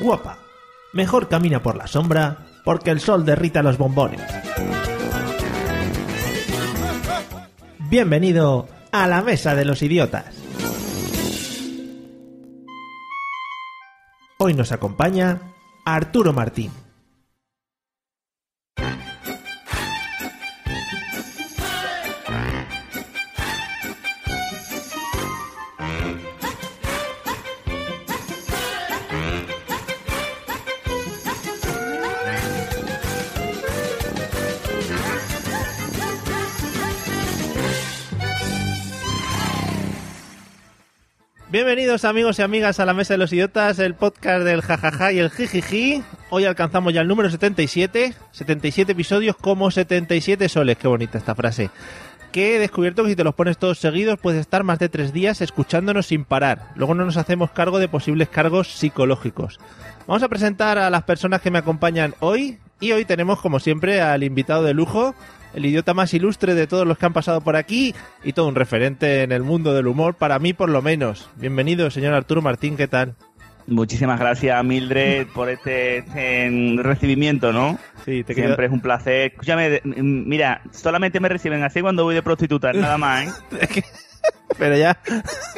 [0.00, 0.38] Guapa.
[0.92, 4.22] Mejor camina por la sombra porque el sol derrita los bombones.
[7.90, 10.26] Bienvenido a la Mesa de los Idiotas.
[14.38, 15.40] Hoy nos acompaña
[15.84, 16.70] Arturo Martín.
[41.58, 45.18] Bienvenidos amigos y amigas a la Mesa de los Idiotas, el podcast del jajaja y
[45.18, 46.04] el jijiji.
[46.30, 51.70] Hoy alcanzamos ya el número 77, 77 episodios como 77 soles, qué bonita esta frase.
[52.30, 55.12] Que he descubierto que si te los pones todos seguidos puedes estar más de tres
[55.12, 56.68] días escuchándonos sin parar.
[56.76, 59.58] Luego no nos hacemos cargo de posibles cargos psicológicos.
[60.06, 64.00] Vamos a presentar a las personas que me acompañan hoy y hoy tenemos como siempre
[64.00, 65.14] al invitado de lujo,
[65.54, 68.54] el idiota más ilustre de todos los que han pasado por aquí y todo un
[68.54, 71.28] referente en el mundo del humor, para mí por lo menos.
[71.36, 73.14] Bienvenido, señor Arturo Martín, ¿qué tal?
[73.66, 77.78] Muchísimas gracias, Mildred, por este, este recibimiento, ¿no?
[78.06, 79.32] Sí, te Siempre es un placer.
[79.32, 83.82] Escúchame, mira, solamente me reciben así cuando voy de prostituta, nada más, ¿eh?
[84.58, 84.98] Pero ya,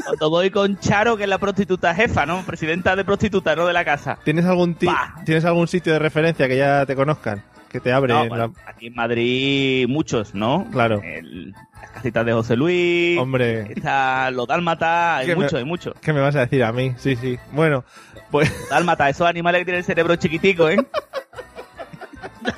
[0.04, 2.42] Cuando voy con Charo, que es la prostituta jefa, ¿no?
[2.44, 4.18] Presidenta de prostituta, no de la casa.
[4.24, 5.14] ¿tienes algún, ti- Pa.
[5.24, 7.42] ¿tienes algún sitio de referencia que ya te conozcan?
[7.70, 10.66] Que te abre No, en bueno, la- Aquí en Madrid, muchos, ¿no?
[10.72, 11.00] Claro.
[11.04, 13.18] El- las casitas de José Luis.
[13.18, 15.94] Hombre, Está los dálmatas, hay me- muchos, hay muchos.
[16.02, 16.92] ¿qué me vas a decir a mí?
[16.98, 17.38] Sí, sí.
[17.52, 17.84] Bueno,
[18.30, 20.76] pues Dálmatas, esos animales que tienen el cerebro chiquitico, ¿eh?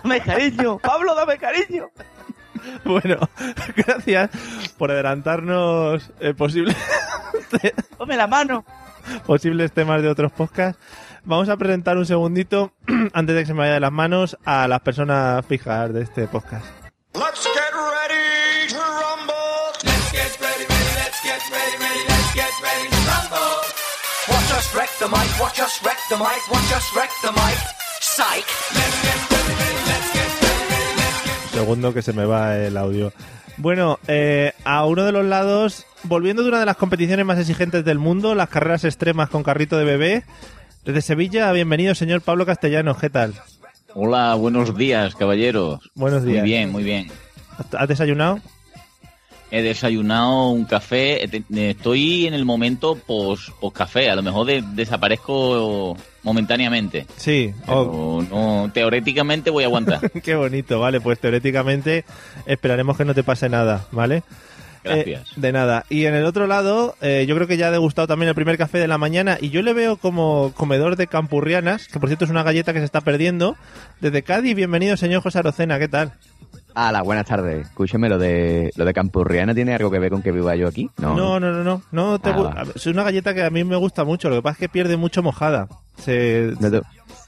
[0.02, 1.90] dame cariño, Pablo, dame cariño.
[2.84, 3.16] bueno,
[3.76, 4.30] gracias
[4.78, 6.76] por adelantarnos eh, posibles
[7.98, 8.64] Dame la mano.
[9.26, 10.80] posibles temas de otros podcasts.
[11.24, 12.72] Vamos a presentar un segundito,
[13.12, 16.26] antes de que se me vaya de las manos, a las personas fijas de este
[16.26, 16.66] podcast.
[17.14, 19.34] Let's get ready to rumble.
[19.84, 23.52] Let's get ready, ready, let's get ready, ready, let's get ready to rumble.
[24.28, 27.58] Watch us wreck the mic, watch us wreck the mic, watch us wreck the mic.
[28.00, 28.46] Psych.
[28.74, 29.31] Let's get
[31.52, 33.12] Segundo que se me va el audio.
[33.58, 37.84] Bueno, eh, a uno de los lados, volviendo de una de las competiciones más exigentes
[37.84, 40.24] del mundo, las carreras extremas con carrito de bebé,
[40.84, 43.34] desde Sevilla, bienvenido señor Pablo Castellanos, ¿qué tal?
[43.94, 45.90] Hola, buenos días, caballeros.
[45.94, 46.40] Buenos días.
[46.40, 47.08] Muy bien, muy bien.
[47.78, 48.40] ¿Has desayunado?
[49.54, 51.24] He desayunado un café.
[51.24, 54.08] eh, Estoy en el momento post, café.
[54.10, 57.06] A lo mejor de- desaparezco momentáneamente.
[57.18, 57.52] Sí.
[57.66, 60.10] Oh, no, teóricamente voy a aguantar.
[60.22, 62.04] qué bonito, vale, pues teóricamente
[62.46, 64.22] esperaremos que no te pase nada, ¿vale?
[64.84, 65.28] Gracias.
[65.32, 65.84] Eh, de nada.
[65.90, 68.56] Y en el otro lado, eh, yo creo que ya ha degustado también el primer
[68.56, 72.24] café de la mañana y yo le veo como comedor de campurrianas, que por cierto
[72.24, 73.54] es una galleta que se está perdiendo.
[74.00, 76.14] Desde Cádiz, bienvenido señor José Arocena, ¿qué tal?
[76.74, 77.66] Hola, buenas tardes.
[77.66, 80.90] Escúcheme, lo de lo de Campurriana tiene algo que ver con que viva yo aquí.
[80.98, 81.82] No, No, no, no, no.
[81.92, 84.52] no te Ah, es una galleta que a mí me gusta mucho, lo que pasa
[84.54, 85.68] es que pierde mucho mojada.
[85.98, 86.80] Se, No te-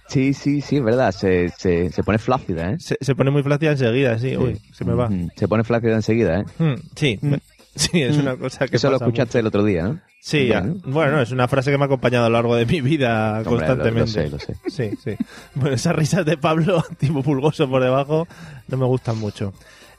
[0.08, 1.12] Sí, sí, sí, es verdad.
[1.12, 2.76] Se, se, se pone flácida, ¿eh?
[2.78, 4.36] se, se pone muy flácida enseguida, sí.
[4.36, 5.10] Uy, se me va.
[5.36, 6.44] Se pone flácida enseguida, ¿eh?
[6.58, 7.40] Mm, sí, me-
[7.74, 10.00] sí, es una cosa que Eso lo escuchaste el otro día, ¿no?
[10.20, 10.48] Sí.
[10.48, 10.76] Bueno.
[10.86, 13.44] bueno, es una frase que me ha acompañado a lo largo de mi vida Hombre,
[13.44, 14.28] lo- constantemente.
[14.30, 14.90] Lo, sé, lo sé.
[14.92, 15.16] Sí, sí.
[15.54, 18.26] Bueno, esas risas de Pablo, tipo pulgoso por debajo,
[18.68, 19.52] no me gustan mucho.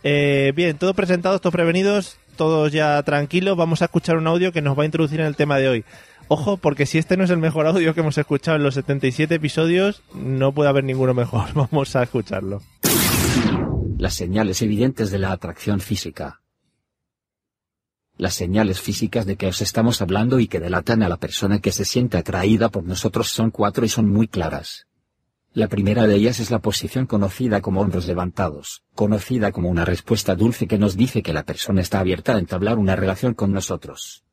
[0.03, 3.55] Eh, bien, todos presentados, todos prevenidos, todos ya tranquilos.
[3.57, 5.85] Vamos a escuchar un audio que nos va a introducir en el tema de hoy.
[6.27, 9.35] Ojo, porque si este no es el mejor audio que hemos escuchado en los 77
[9.35, 11.49] episodios, no puede haber ninguno mejor.
[11.53, 12.61] Vamos a escucharlo.
[13.97, 16.41] Las señales evidentes de la atracción física.
[18.17, 21.73] Las señales físicas de que os estamos hablando y que delatan a la persona que
[21.73, 24.87] se siente atraída por nosotros son cuatro y son muy claras.
[25.53, 30.35] La primera de ellas es la posición conocida como hombros levantados, conocida como una respuesta
[30.35, 34.23] dulce que nos dice que la persona está abierta a entablar una relación con nosotros.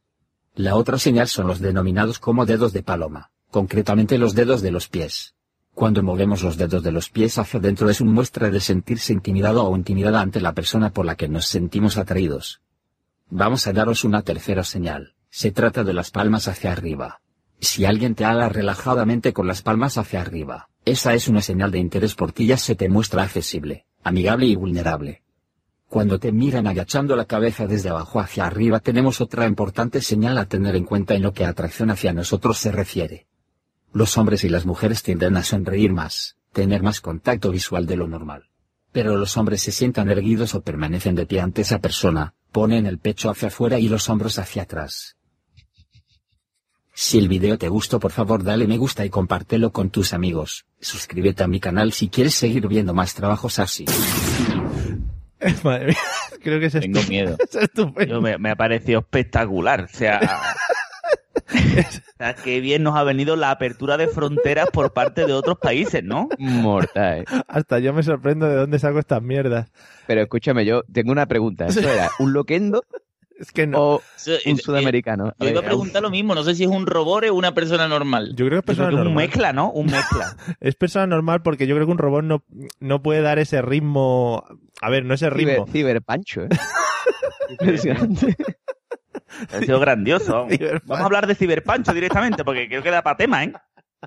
[0.54, 4.88] La otra señal son los denominados como dedos de paloma, concretamente los dedos de los
[4.88, 5.34] pies.
[5.74, 9.64] Cuando movemos los dedos de los pies hacia adentro es una muestra de sentirse intimidado
[9.64, 12.60] o intimidada ante la persona por la que nos sentimos atraídos.
[13.30, 15.14] Vamos a daros una tercera señal.
[15.30, 17.20] Se trata de las palmas hacia arriba.
[17.60, 21.78] Si alguien te habla relajadamente con las palmas hacia arriba, esa es una señal de
[21.78, 25.22] interés por ti ya se te muestra accesible, amigable y vulnerable.
[25.88, 30.46] Cuando te miran agachando la cabeza desde abajo hacia arriba tenemos otra importante señal a
[30.46, 33.26] tener en cuenta en lo que atracción hacia nosotros se refiere.
[33.92, 38.08] Los hombres y las mujeres tienden a sonreír más, tener más contacto visual de lo
[38.08, 38.48] normal.
[38.90, 42.98] Pero los hombres se sientan erguidos o permanecen de pie ante esa persona, ponen el
[42.98, 45.16] pecho hacia afuera y los hombros hacia atrás.
[46.94, 50.66] Si el video te gustó por favor dale me gusta y compártelo con tus amigos.
[50.80, 53.86] Suscríbete a mi canal si quieres seguir viendo más trabajos así.
[55.64, 55.96] Madre mía,
[56.42, 57.36] creo que es Tengo miedo.
[57.48, 58.14] es estupendo.
[58.14, 59.84] Yo me, me ha parecido espectacular.
[59.84, 60.20] O sea,
[61.78, 65.58] o sea, qué bien nos ha venido la apertura de fronteras por parte de otros
[65.58, 66.28] países, ¿no?
[66.38, 67.24] Mortal.
[67.48, 69.70] Hasta yo me sorprendo de dónde saco estas mierdas.
[70.06, 71.66] Pero escúchame, yo tengo una pregunta.
[71.66, 72.82] ¿Eso era un loquendo
[73.38, 73.80] Es que no.
[73.80, 74.02] o
[74.46, 75.32] un sudamericano?
[75.38, 77.88] Yo iba a preguntar lo mismo, no sé si es un robot o una persona
[77.88, 78.34] normal.
[78.36, 79.16] Yo creo que es persona que un normal.
[79.24, 79.70] mezcla, ¿no?
[79.70, 80.36] Un mezcla.
[80.60, 82.44] Es persona normal porque yo creo que un robot no,
[82.80, 84.44] no puede dar ese ritmo.
[84.80, 85.66] A ver, no ese ciber, ritmo.
[85.66, 86.48] ciberpancho, ¿eh?
[87.50, 88.36] Impresionante.
[89.52, 90.46] Ha sido grandioso.
[90.84, 93.52] Vamos a hablar de ciberpancho directamente, porque creo que da para tema, ¿eh?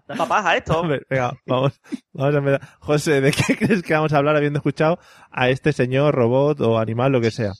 [0.08, 0.80] Da para paja esto.
[0.82, 1.80] Hombre, venga, vamos,
[2.12, 2.62] vamos a empezar.
[2.80, 5.00] José, ¿de qué crees que vamos a hablar habiendo escuchado
[5.32, 7.54] a este señor, robot o animal, lo que sea?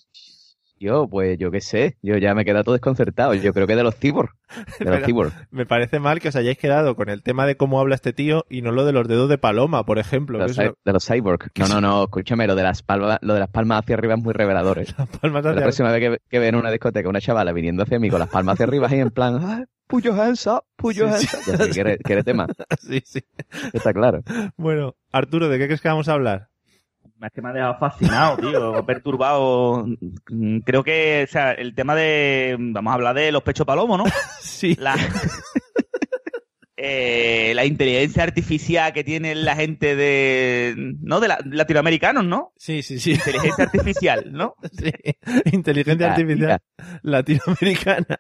[0.78, 3.34] Yo, pues yo qué sé, yo ya me he quedado todo desconcertado.
[3.34, 4.32] Yo creo que de los cyborg.
[4.80, 5.32] De los cyborg.
[5.52, 8.46] Me parece mal que os hayáis quedado con el tema de cómo habla este tío
[8.50, 10.38] y no lo de los dedos de paloma, por ejemplo.
[10.38, 11.50] De los, de cyborg.
[11.58, 14.22] No, no, no, escúchame, lo de las palmas, lo de las palmas hacia arriba es
[14.24, 14.80] muy revelador.
[14.80, 14.86] ¿eh?
[14.98, 17.84] las palmas La hacia- próxima vez que, que vea en una discoteca una chavala viniendo
[17.84, 19.64] hacia mí con las palmas hacia arriba y en plan, ah,
[20.12, 20.64] hands up,
[20.94, 21.38] Sí, hands sí.
[21.52, 22.48] Ya sé tema,
[22.80, 23.22] Sí, sí.
[23.74, 24.22] está claro.
[24.58, 26.50] Bueno, Arturo, ¿de qué crees que vamos a hablar?
[27.22, 29.86] Es que me ha dejado fascinado, tío, perturbado.
[30.66, 32.56] Creo que, o sea, el tema de.
[32.60, 34.06] Vamos a hablar de los pechos palomos, ¿no?
[34.42, 34.76] Sí.
[34.80, 34.96] La,
[36.88, 40.76] eh, la inteligencia artificial que tiene la gente de.
[41.02, 41.20] ¿No?
[41.20, 42.52] De la- latinoamericanos, ¿no?
[42.58, 43.14] Sí, sí, sí.
[43.14, 44.54] Inteligencia artificial, ¿no?
[44.72, 44.92] Sí.
[45.52, 46.60] Inteligencia artificial
[47.02, 48.20] latinoamericana.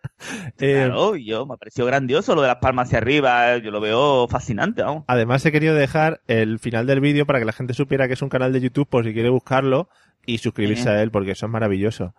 [0.59, 3.79] Eh, Claro, yo me ha parecido grandioso lo de las palmas hacia arriba, yo lo
[3.81, 5.03] veo fascinante, vamos.
[5.07, 8.21] Además he querido dejar el final del vídeo para que la gente supiera que es
[8.21, 9.89] un canal de YouTube por si quiere buscarlo
[10.25, 12.15] y suscribirse a él porque eso es maravilloso.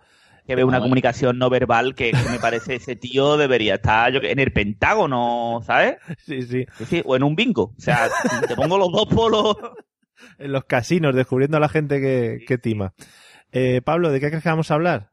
[0.46, 4.20] Que veo una comunicación no verbal que, que me parece ese tío debería estar yo,
[4.22, 5.96] en el Pentágono, ¿sabes?
[6.24, 6.64] Sí, sí.
[6.88, 7.74] Sí, o en un bingo.
[7.76, 8.08] O sea,
[8.46, 9.56] te pongo los dos polos.
[10.38, 12.94] En los casinos, descubriendo a la gente que, que tima.
[13.52, 15.10] Eh, Pablo, ¿de qué crees que vamos a hablar?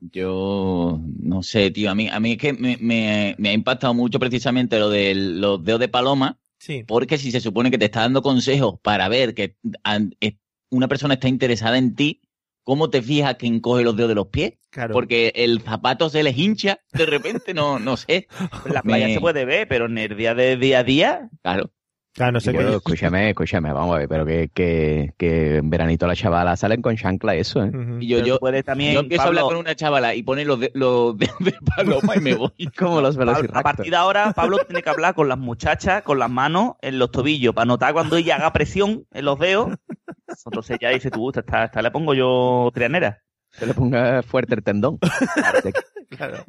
[0.00, 1.90] Yo no sé, tío.
[1.90, 5.14] A mí, a mí es que me, me- me ha impactado mucho precisamente lo de
[5.14, 6.84] los dedos de paloma, Sí.
[6.86, 9.56] porque si se supone que te está dando consejos para ver que
[10.70, 12.20] una persona está interesada en ti,
[12.64, 14.54] ¿cómo te fijas que encoge los dedos de los pies?
[14.70, 14.92] Claro.
[14.92, 18.26] Porque el zapato se les hincha de repente, no, no sé.
[18.66, 21.28] En la playa Me- se puede ver, pero en el día de día a día,
[21.42, 21.70] Claro.
[22.16, 22.58] Claro, no sé qué.
[22.76, 26.96] escúchame, escúchame, vamos a ver, pero que, que, que en veranito las chavalas salen con
[26.96, 27.72] chancla eso, ¿eh?
[27.98, 30.44] Y yo, pero yo, también, yo empiezo Pablo, a hablar con una chavala y pone
[30.44, 32.50] los, de- los dedos de paloma y me voy.
[32.78, 36.20] Como los Pablo, a partir de ahora, Pablo tiene que hablar con las muchachas, con
[36.20, 39.70] las manos en los tobillos, para notar cuando ella haga presión en los dedos.
[40.46, 43.22] Entonces ya dice, tú, esta, esta le pongo yo trianera.
[43.50, 44.98] Se le ponga fuerte el tendón.
[46.10, 46.44] Claro.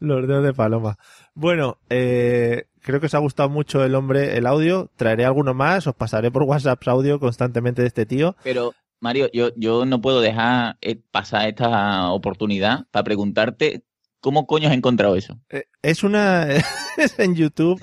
[0.00, 0.98] Los dedos de paloma.
[1.34, 4.90] Bueno, eh, creo que os ha gustado mucho el hombre, el audio.
[4.96, 8.34] Traeré alguno más, os pasaré por WhatsApp audio constantemente de este tío.
[8.42, 13.84] Pero, Mario, yo, yo no puedo dejar eh, pasar esta oportunidad para preguntarte
[14.20, 15.38] cómo coño has encontrado eso.
[15.50, 16.48] Eh, es una
[16.96, 17.80] es en YouTube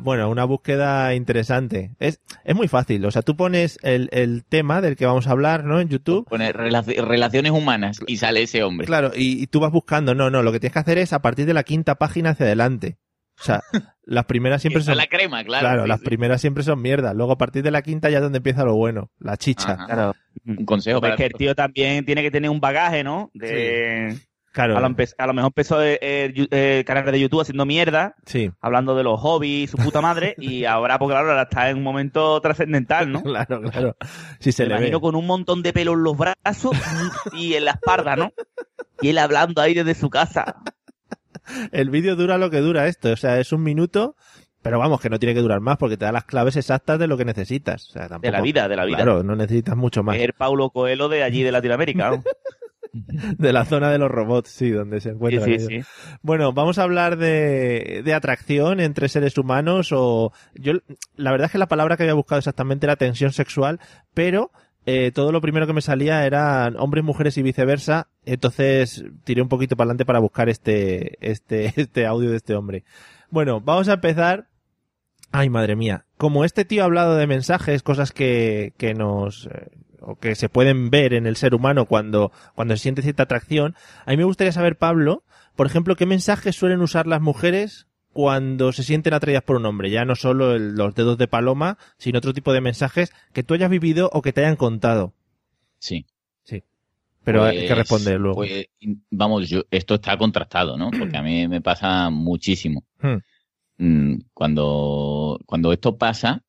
[0.00, 4.80] bueno una búsqueda interesante es es muy fácil o sea tú pones el, el tema
[4.80, 8.62] del que vamos a hablar no en YouTube Pone relaci- relaciones humanas y sale ese
[8.62, 8.86] hombre.
[8.86, 11.20] claro y, y tú vas buscando no no lo que tienes que hacer es a
[11.22, 12.98] partir de la quinta página hacia adelante
[13.40, 13.62] o sea
[14.06, 15.60] las primeras siempre son la crema, claro.
[15.66, 16.04] claro sí, las sí.
[16.06, 18.74] primeras siempre son mierda luego a partir de la quinta ya es donde empieza lo
[18.76, 19.86] bueno la chicha Ajá.
[19.86, 20.14] Claro.
[20.46, 23.30] Un consejo Pero para es que el tío también tiene que tener un bagaje, ¿no?
[23.34, 24.14] De...
[24.54, 24.86] claro A, lo
[25.18, 28.94] a lo mejor empezó el, el yu- el canal de YouTube haciendo mierda, sí hablando
[28.94, 32.40] de los hobbies, su puta madre, y ahora, porque claro, ahora está en un momento
[32.40, 33.22] trascendental, ¿no?
[33.22, 33.96] claro claro
[34.38, 36.72] si se Se le ve imagino con un montón de pelo en los brazos
[37.34, 38.32] y en la espalda, ¿no?
[39.02, 40.54] Y él hablando ahí desde su casa.
[41.72, 44.16] el vídeo dura lo que dura esto, o sea, es un minuto,
[44.62, 47.06] pero vamos, que no tiene que durar más porque te da las claves exactas de
[47.06, 47.88] lo que necesitas.
[47.90, 48.96] O sea, tampoco, De la vida, de la vida.
[48.96, 50.16] Claro, no necesitas mucho más.
[50.16, 52.10] Es el Paulo Coelho de allí de Latinoamérica.
[52.12, 52.22] ¿no?
[53.38, 55.44] De la zona de los robots, sí, donde se Sí, encuentran.
[55.44, 55.66] sí, ellos.
[55.66, 55.80] sí.
[56.22, 60.72] Bueno, vamos a hablar de, de atracción entre seres humanos o yo
[61.16, 63.80] la verdad es que la palabra que había buscado exactamente era tensión sexual,
[64.14, 64.50] pero
[64.86, 69.48] eh, todo lo primero que me salía eran hombres, mujeres y viceversa, entonces tiré un
[69.48, 72.84] poquito para adelante para buscar este este este audio de este hombre.
[73.30, 74.46] Bueno, vamos a empezar.
[75.32, 76.04] Ay, madre mía.
[76.16, 79.46] Como este tío ha hablado de mensajes, cosas que, que nos.
[79.46, 79.70] eh,
[80.06, 83.74] o que se pueden ver en el ser humano cuando, cuando se siente cierta atracción,
[84.06, 85.22] a mí me gustaría saber, Pablo,
[85.56, 89.90] por ejemplo, qué mensajes suelen usar las mujeres cuando se sienten atraídas por un hombre.
[89.90, 93.54] Ya no solo el- los dedos de paloma, sino otro tipo de mensajes que tú
[93.54, 95.12] hayas vivido o que te hayan contado.
[95.78, 96.06] Sí.
[97.24, 98.36] Pero hay que Pues- responder luego.
[98.36, 98.66] pues,
[99.10, 100.90] vamos, yo, esto está contrastado, ¿no?
[101.14, 102.84] Porque a mí me pasa muchísimo.
[103.00, 103.16] Hmm.
[103.78, 106.42] Mm, Cuando, cuando esto pasa,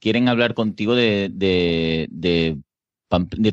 [0.00, 2.58] quieren hablar contigo de, de, de,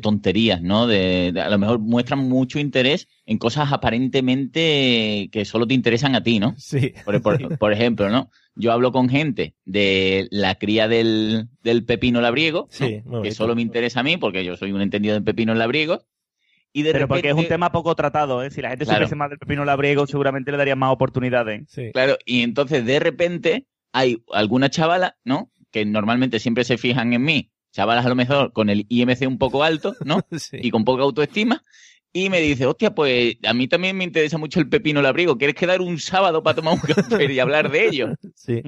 [0.00, 0.86] tonterías, ¿no?
[0.86, 6.14] De, de- a lo mejor muestran mucho interés en cosas aparentemente que solo te interesan
[6.14, 6.54] a ti, ¿no?
[6.58, 6.92] Sí.
[7.04, 8.30] Por, por- por ejemplo, ¿no?
[8.54, 12.66] Yo hablo con gente de la cría del, del pepino labriego.
[12.70, 16.02] Sí, que solo me interesa a mí porque yo soy un entendido del pepino labriego.
[16.74, 18.50] Y de Pero porque es un repente- tema poco tratado, ¿eh?
[18.50, 19.00] Si la gente Claro.
[19.00, 21.64] supiese más del pepino labriego, seguramente le darían más oportunidades.
[21.68, 21.90] Sí.
[21.92, 25.50] Claro, y entonces de repente hay alguna chavala, ¿no?
[25.72, 29.38] Que normalmente siempre se fijan en mí, chavalas a lo mejor con el IMC un
[29.38, 30.20] poco alto, ¿no?
[30.38, 30.58] Sí.
[30.62, 31.62] Y con poca autoestima.
[32.12, 35.38] Y me dice, hostia, pues a mí también me interesa mucho el pepino labriego.
[35.38, 36.80] ¿Quieres quedar un sábado para tomar un
[37.20, 38.08] café y hablar de ello?
[38.36, 38.62] Sí.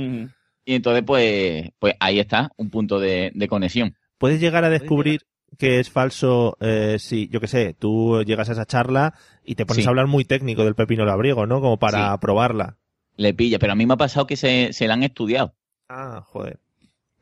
[0.66, 3.94] Y entonces, pues, pues ahí está un punto de, de conexión.
[4.16, 5.26] Puedes llegar a descubrir
[5.58, 9.12] que es falso eh, si, yo qué sé, tú llegas a esa charla
[9.44, 9.86] y te pones Sí.
[9.86, 11.60] a hablar muy técnico del pepino labriego, ¿no?
[11.60, 12.18] Como para Sí.
[12.22, 12.78] probarla.
[13.16, 15.54] Le pilla, pero a mí me ha pasado que se, se la han estudiado.
[15.90, 16.58] Ah, joder.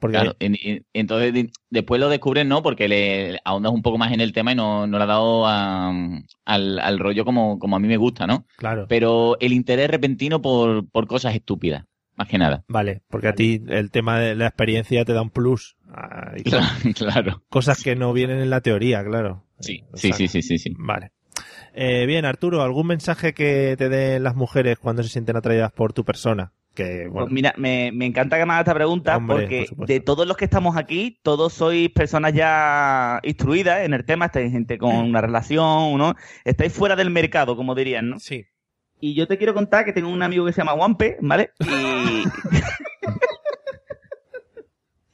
[0.02, 4.10] Porque Claro, en- en- entonces después lo descubren, no, porque le ahondas un poco más
[4.10, 5.92] en el tema y no, no le ha dado a-
[6.44, 8.44] al, al rollo como, como a mí me gusta, ¿no?
[8.56, 8.86] claro.
[8.88, 11.84] Pero el interés repentino por, por cosas estúpidas,
[12.16, 12.64] más que nada.
[12.66, 15.76] Vale, porque a ti el tema de la experiencia te da un plus.
[15.88, 16.66] Ah, Claro,
[16.96, 17.42] claro.
[17.48, 19.44] Cosas que no vienen en la teoría, claro.
[19.60, 20.74] Sí, O sí, sea, sí, sí, sí, sí.
[20.76, 21.12] Vale.
[21.74, 25.92] Eh, bien, Arturo, ¿algún mensaje que te den las mujeres cuando se sienten atraídas por
[25.92, 26.50] tu persona?
[26.74, 30.00] Que, bueno, Pues mira, me, me encanta que me hagas esta pregunta Hombre, porque de
[30.00, 34.78] todos los que estamos aquí, todos sois personas ya instruidas en el tema, estáis gente
[34.78, 36.14] con una relación, ¿no?
[36.44, 38.18] Estáis fuera del mercado, como dirían, ¿no?
[38.18, 38.46] sí.
[39.04, 41.50] Y yo te quiero contar que tengo un amigo que se llama Juanpe, ¿vale?
[41.58, 42.22] Y...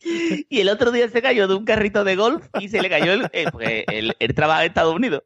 [0.48, 3.12] y el otro día se cayó de un carrito de golf y se le cayó
[3.12, 3.30] el...
[3.32, 5.22] eh, porque él, él trabaja en Estados Unidos.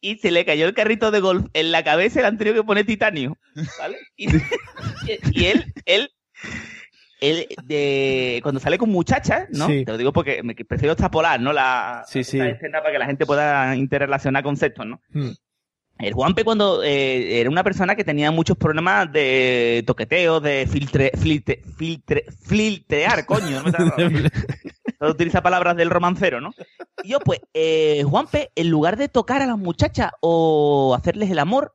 [0.00, 2.56] Y se le cayó el carrito de golf en la cabeza y le han tenido
[2.56, 3.36] que poner titanio,
[3.78, 3.98] ¿vale?
[4.16, 4.28] Y,
[5.32, 6.10] y él, él,
[7.20, 9.66] él de, cuando sale con muchachas, ¿no?
[9.66, 9.84] Sí.
[9.84, 11.52] Te lo digo porque me, prefiero extrapolar, ¿no?
[11.52, 12.38] La, Sí, sí.
[12.38, 15.00] esta escena para que la gente pueda interrelacionar conceptos, ¿no?
[15.10, 15.32] Hmm.
[16.00, 21.12] El Juanpe cuando eh, era una persona que tenía muchos problemas de toqueteo, de filtre,
[21.14, 23.62] filtre, filtre, filtrear, coño.
[23.62, 23.70] No
[24.98, 26.54] Solo utiliza palabras del romancero, ¿no?
[27.04, 31.74] Yo, pues, eh, Juanpe, en lugar de tocar a las muchachas o hacerles el amor,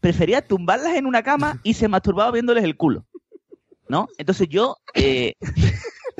[0.00, 3.04] prefería tumbarlas en una cama y se masturbaba viéndoles el culo.
[3.88, 4.08] ¿No?
[4.18, 5.34] Entonces yo, eh...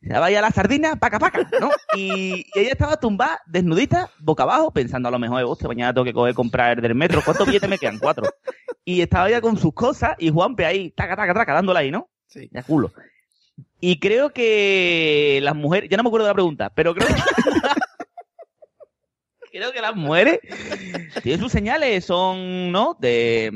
[0.00, 1.70] ya la sardina, paca, paca, ¿no?
[1.94, 6.06] Y, y ella estaba tumbada, desnudita, boca abajo, pensando a lo mejor, hostia, mañana tengo
[6.06, 7.20] que coger, comprar del metro.
[7.22, 7.98] ¿Cuántos billetes me quedan?
[7.98, 8.26] Cuatro.
[8.84, 12.08] Y estaba ella con sus cosas y Juanpe ahí, taca, taca, taca, dándola ahí, ¿no?
[12.26, 12.48] Sí.
[12.52, 12.90] Ya culo.
[13.80, 17.14] Y creo que las mujeres, ya no me acuerdo de la pregunta, pero creo que,
[19.52, 20.40] creo que las mujeres
[21.22, 22.96] tienen sus señales, son, ¿no?
[22.98, 23.52] De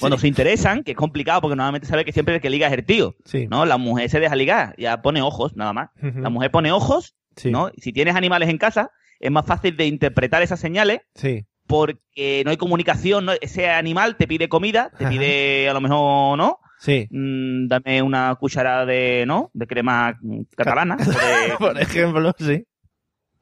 [0.00, 2.72] cuando se interesan, que es complicado porque normalmente sabe que siempre el que liga es
[2.72, 3.46] el tío, Sí.
[3.48, 3.66] ¿no?
[3.66, 5.90] La mujer se deja ligar, ya pone ojos, nada más.
[6.00, 7.50] La mujer pone ojos, Sí.
[7.50, 7.70] ¿no?
[7.76, 8.90] Si tienes animales en casa,
[9.20, 11.44] es más fácil de interpretar esas señales Sí.
[11.66, 13.32] porque no hay comunicación, ¿no?
[13.40, 15.10] Ese animal te pide comida, te Ajá.
[15.12, 16.58] pide a lo mejor, ¿no?
[16.84, 17.08] Sí.
[17.10, 19.50] Mm, dame una cucharada de, ¿no?
[19.54, 20.18] De crema
[20.54, 20.96] catalana.
[20.98, 22.66] de- Por ejemplo, sí.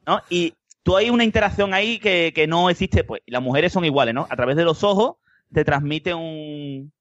[0.07, 0.21] ¿no?
[0.29, 3.21] Y tú hay una interacción ahí que, que no existe, pues.
[3.25, 4.27] Y las mujeres son iguales, ¿no?
[4.29, 5.15] A través de los ojos
[5.53, 6.93] te transmite un...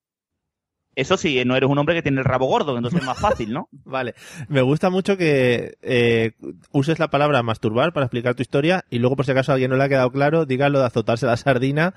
[0.94, 3.50] Eso sí, no eres un hombre que tiene el rabo gordo, entonces es más fácil,
[3.52, 3.68] ¿no?
[3.84, 4.14] Vale.
[4.48, 6.32] Me gusta mucho que eh,
[6.70, 9.70] uses la palabra masturbar para explicar tu historia y luego, por si acaso a alguien
[9.70, 11.94] no le ha quedado claro, digas lo de azotarse la sardina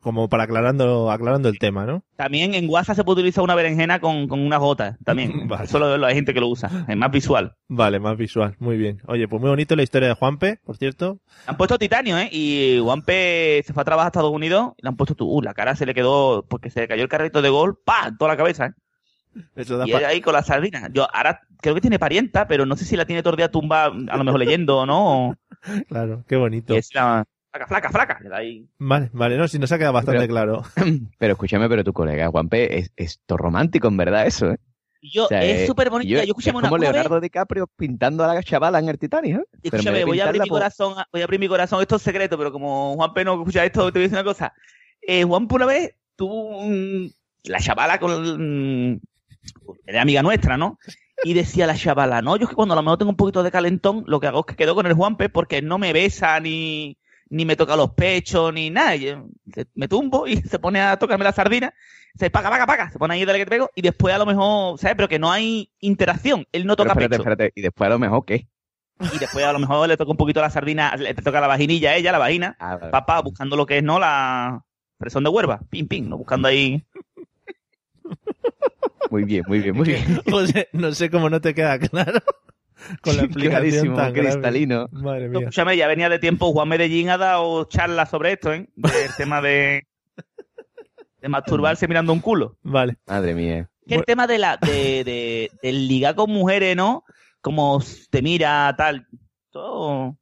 [0.00, 2.04] como para aclarando, aclarando el tema, ¿no?
[2.16, 5.32] También en WhatsApp se puede utilizar una berenjena con, con una gota, también.
[5.48, 5.64] Vale.
[5.64, 7.54] Eso lo, lo- hay gente que lo usa, es más visual.
[7.68, 8.56] Vale, más visual.
[8.58, 9.00] Muy bien.
[9.06, 11.18] Oye, pues muy bonito la historia de Juanpe, por cierto.
[11.46, 12.28] Han puesto titanio, ¿eh?
[12.32, 15.28] Y Juanpe se fue a trabajar a Estados Unidos y le han puesto tú.
[15.28, 18.12] Uh, la cara se le quedó porque se le cayó el carrito de gol, ¡pa!
[18.18, 18.72] toda la cabeza, ¿eh?
[19.56, 20.88] Eso da Y ella ahí con la sardina.
[20.92, 24.16] Yo ahora creo que tiene parienta, pero no sé si la tiene todavía tumba, a
[24.16, 25.36] lo mejor leyendo o no.
[25.88, 26.74] Claro, qué bonito.
[26.74, 28.18] Es la flaca, flaca, flaca.
[28.22, 28.66] Le da ahí.
[28.78, 30.62] Vale, vale, no, si nos ha quedado bastante Pero- claro.
[31.18, 34.58] Pero escúchame, pero tu colega Juanpe es, es todo romántico, en verdad, eso, ¿eh?
[35.00, 36.08] Y yo, O sea, es eh, súper bonito.
[36.10, 38.88] yo- Yo, escúchame es una, como una vez- Leonardo DiCaprio pintando a la chavala en
[38.88, 39.44] el Titanic, ¿eh?
[39.62, 42.02] Escúchame, de voy a abrir mi pues- corazón, voy a abrir mi corazón, esto es
[42.02, 44.52] secreto, pero como Juanpe no escucha esto, te voy a decir una cosa.
[45.02, 46.28] Eh, Juanpe una vez tú,
[46.62, 47.06] mm,
[47.44, 49.00] la chavala con, mm,
[49.86, 50.78] era amiga nuestra, ¿no?
[51.22, 53.42] Y decía la chavala, no, yo es que cuando a lo mejor tengo un poquito
[53.42, 56.40] de calentón, lo que hago es que quedo con el Juanpe porque no me besa
[56.40, 56.96] ni,
[57.34, 58.94] ni me toca los pechos ni nada.
[58.96, 59.18] Y, eh,
[59.74, 61.74] me tumbo y se pone a tocarme la sardina,
[62.14, 64.26] se paga, paga, paga, se pone ahí dale que te pego y después a lo
[64.26, 64.96] mejor, ¿sabes?
[64.96, 66.46] Pero que no hay interacción.
[66.52, 67.22] Él no Pero toca espérate, pecho.
[67.28, 67.52] espérate.
[67.56, 68.48] Y después a lo mejor, ¿qué?
[69.12, 71.90] Y después a lo mejor le toca un poquito la sardina, le toca la vaginilla
[71.90, 72.92] a ella, la vagina, Ah, vale.
[72.92, 73.98] papá, buscando lo que es, ¿no?
[73.98, 74.62] La
[74.98, 76.16] presión de huerva, pim, pim, ¿no?
[76.18, 76.84] Buscando ahí.
[79.10, 80.20] Muy bien, muy bien, muy bien.
[80.30, 82.20] José, no sé cómo no te queda claro
[83.00, 84.88] con la explicación Clarísimo, tan cristalino.
[84.92, 85.40] Madre mía.
[85.40, 88.68] escúchame, ya venía de tiempo, Juan Medellín ha dado charlas sobre esto, ¿eh?
[88.76, 89.86] Del tema de,
[91.20, 92.58] de masturbarse mirando un culo.
[92.62, 92.96] Vale.
[93.06, 93.70] Madre mía.
[93.86, 97.04] Que el tema de la, de, de, del ligar con mujeres, ¿no?
[97.40, 99.06] Como te mira, tal.
[99.50, 100.16] Todo.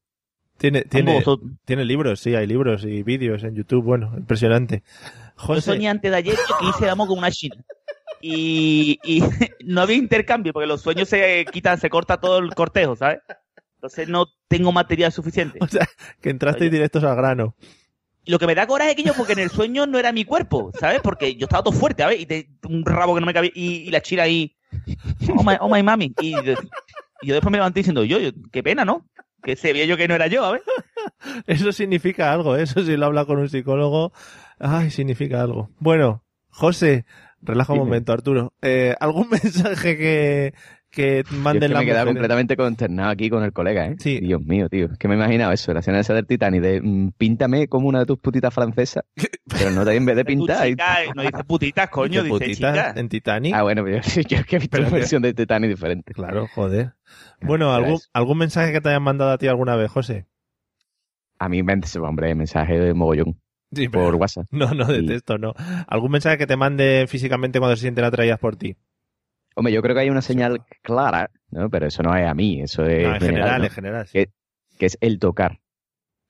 [0.58, 1.40] Tiene, tiene, ambos, todo.
[1.64, 4.82] tiene libros, sí, hay libros y vídeos en YouTube, bueno, impresionante.
[4.84, 7.56] Yo José, soñé antes de ayer que hice amor con una china.
[8.22, 9.20] Y, y
[9.64, 13.18] no había intercambio, porque los sueños se quitan, se corta todo el cortejo, ¿sabes?
[13.74, 15.58] Entonces no tengo material suficiente.
[15.60, 15.86] o sea,
[16.20, 16.76] que entrasteis Oye.
[16.78, 17.56] directos al grano.
[18.24, 20.12] Y lo que me da coraje es que yo, porque en el sueño no era
[20.12, 21.00] mi cuerpo, ¿sabes?
[21.02, 22.20] Porque yo estaba todo fuerte, ¿sabes?
[22.20, 24.54] Y te- un rabo que no me cabía, y, y la china ahí,
[25.36, 26.14] oh my, oh my mami.
[26.20, 29.08] Y yo después me levanté diciendo, yo, yo, qué pena, ¿no?
[29.42, 30.62] Que se veía yo que no era yo, ¿sabes?
[31.48, 32.62] Eso significa algo, ¿eh?
[32.62, 34.12] eso si lo habla con un psicólogo,
[34.60, 35.70] ay, significa algo.
[35.80, 37.04] Bueno, José,
[37.42, 37.84] relaja un Dime.
[37.86, 38.54] momento, Arturo.
[38.62, 40.54] Eh, ¿Algún mensaje que,
[40.90, 43.96] que Yo es manden que me he quedado completamente consternado aquí con el colega, ¿eh?
[43.98, 44.20] Sí.
[44.20, 44.86] Dios mío, tío.
[44.92, 47.88] Es que me he imaginado eso, la escena esa del Titanic, de mm, píntame como
[47.88, 49.04] una de tus putitas francesas,
[49.48, 50.66] pero no te en vez de pintar.
[50.68, 53.00] chica, no dice putitas, coño, ¿Qué dice putitas chica.
[53.00, 53.54] en Titanic.
[53.54, 56.12] Ah, bueno, pero yo, yo es que he visto una versión de Titanic diferente.
[56.14, 56.92] Claro, joder.
[57.40, 57.98] Bueno, Era ¿algún.
[58.12, 60.26] ¿algún mensaje que te hayan mandado a ti alguna vez, José?
[61.38, 63.41] A mí me hombre, mensaje de mogollón
[63.74, 64.46] Sí, por WhatsApp.
[64.50, 65.06] No, no, de Sí.
[65.06, 65.54] texto, no.
[65.86, 68.76] ¿Algún mensaje que te mande físicamente cuando se sienten atraídas por ti?
[69.54, 71.68] Hombre, yo creo que hay una señal clara, ¿no?
[71.70, 73.64] Pero eso no es a mí, eso es No, en general, ¿no?
[73.66, 74.06] en general.
[74.12, 75.58] que es el tocar.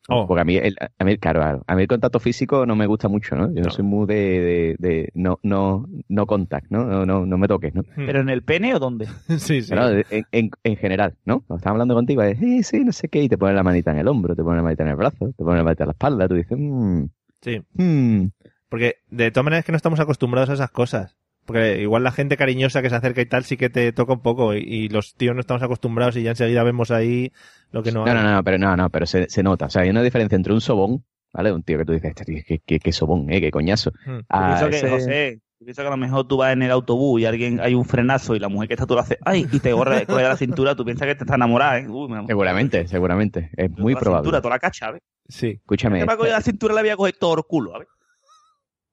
[0.08, 0.26] Oh.
[0.26, 3.06] Porque a mí, el, a mí, claro, a mí el contacto físico no me gusta
[3.08, 3.46] mucho, ¿no?
[3.54, 3.70] Yo no, No.
[3.70, 6.84] soy muy de, de, de no, no, no contact, ¿no?
[6.84, 7.84] No, no, no me toques, ¿no?
[7.94, 9.06] ¿Pero en el pene o dónde?
[9.38, 9.70] Sí, sí.
[9.70, 11.42] Pero en, en, en general, ¿no?
[11.42, 13.92] Cuando estás hablando contigo, es, eh, sí, no sé qué, y te pones la manita
[13.92, 15.88] en el hombro, te pones la manita en el brazo, te pones la manita en
[15.88, 17.04] la espalda, tú dices, mmm,
[17.42, 17.60] Sí.
[17.74, 18.26] mmm.
[18.68, 21.16] Porque de todas maneras es que no estamos acostumbrados a esas cosas.
[21.44, 24.22] Porque igual la gente cariñosa que se acerca y tal sí que te toca un
[24.22, 27.32] poco y, y los tíos no estamos acostumbrados y ya enseguida vemos ahí
[27.72, 28.16] lo que no, No, hay.
[28.16, 29.66] no, no, pero no, no, pero se, se nota.
[29.66, 31.52] O sea, hay una diferencia entre un sobón, ¿vale?
[31.52, 33.40] Un tío que tú dices, este tío, qué, qué, qué sobón, ¿eh?
[33.40, 33.90] Qué coñazo.
[34.06, 34.20] Hmm.
[34.28, 37.20] Ah, que, ese- José, yo pienso que a lo mejor tú vas en el autobús
[37.20, 39.60] y alguien hay un frenazo y la mujer que está tú lo hace, ay, y
[39.60, 41.88] te corre, corre la cintura, tú piensas que te está enamorada, ¿eh?
[41.88, 43.50] Uy, me Seguramente, seguramente.
[43.56, 44.24] Es muy la probable.
[44.24, 45.02] cintura, toda la cacha, ¿ves?
[45.28, 45.50] Sí.
[45.60, 47.88] Escúchame, Que me cogido la cintura le voy a coger todo el culo, ¿ves?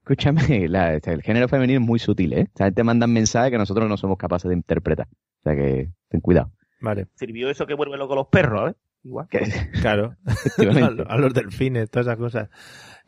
[0.02, 2.42] escúchame, la- este, el género femenino es muy sutil, ¿eh?
[2.42, 5.08] Esta gente mandan mensajes que nosotros no somos capaces de interpretar.
[5.40, 6.52] O sea que, ten cuidado.
[6.82, 7.08] Vale.
[7.16, 8.76] Sirvió eso que vuelve loco los perros, ¿ves?
[9.04, 9.28] Igual.
[9.30, 10.16] Que- Claro.
[11.08, 12.50] a los delfines, todas esas cosas.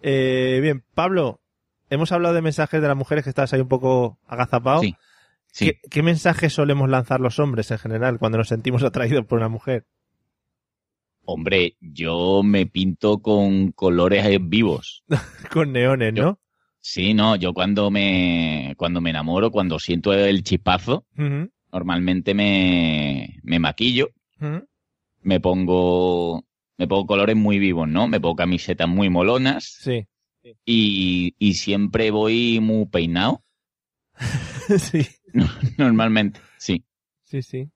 [0.02, 1.40] Eh, bien, Pablo,
[1.91, 4.82] hemos hablado de mensajes de las mujeres que estás ahí un poco agazapado.
[4.82, 4.95] Sí.
[5.54, 5.65] Sí.
[5.65, 9.49] ¿Qué, qué mensajes solemos lanzar los hombres en general cuando nos sentimos atraídos por una
[9.49, 9.86] mujer?
[11.23, 15.04] Hombre, yo me pinto con colores eh, vivos.
[15.51, 16.39] Con neones, ¿no?
[16.80, 21.06] Sí, no, yo cuando me, cuando me enamoro, cuando siento el chispazo,
[21.71, 24.10] normalmente me, me maquillo,
[25.21, 26.43] me pongo,
[26.77, 28.08] me pongo colores muy vivos, ¿no?
[28.08, 30.08] Me pongo camisetas muy molonas Sí.
[30.65, 33.43] Y, y siempre voy muy peinado,
[34.80, 35.06] sí,
[35.77, 36.84] normalmente, sí.
[37.23, 37.69] sí, sí.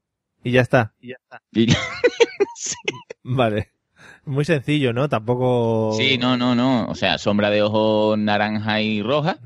[0.44, 0.94] Y ya está.
[1.00, 1.42] Y ya está.
[1.54, 1.68] Y-
[3.24, 3.72] Vale.
[4.26, 5.10] Muy sencillo, ¿no?
[5.10, 5.94] Tampoco.
[5.98, 6.88] sí, no, no, no.
[6.88, 9.40] O sea, sombra de ojos naranja y roja,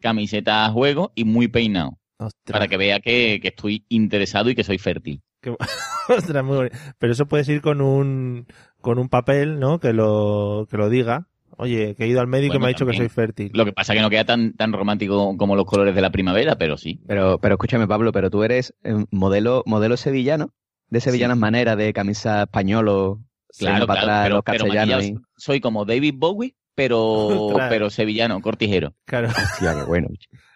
[0.00, 1.98] camiseta a juego y muy peinado.
[2.18, 5.22] Ostras, Para que vea que, que estoy interesado y que soy fértil.
[6.08, 6.76] ostras, muy bonito.
[6.98, 8.46] Pero eso puedes ir con un
[8.80, 9.78] con un papel, ¿no?
[9.80, 11.28] Que lo que lo diga.
[11.58, 13.50] Oye, que he ido al médico y me ha dicho que soy fértil.
[13.52, 16.56] Lo que pasa que no queda tan, tan romántico como los colores de la primavera,
[16.56, 17.00] pero sí.
[17.06, 20.52] Pero, pero escúchame, Pablo, pero tú eres eh, modelo, modelo sevillano,
[20.88, 21.40] de sevillanas Sí.
[21.40, 23.20] maneras, de camisa españolo,
[23.58, 25.14] Claro, para claro, atrás, pero, los pero castellanos ahí.
[25.36, 28.94] soy como David Bowie, pero, pero sevillano, cortijero.
[29.04, 30.08] Claro, Hostia, qué bueno.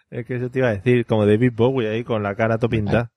[0.09, 3.11] es que eso te iba a decir, como David Bowie ahí con la cara topinta.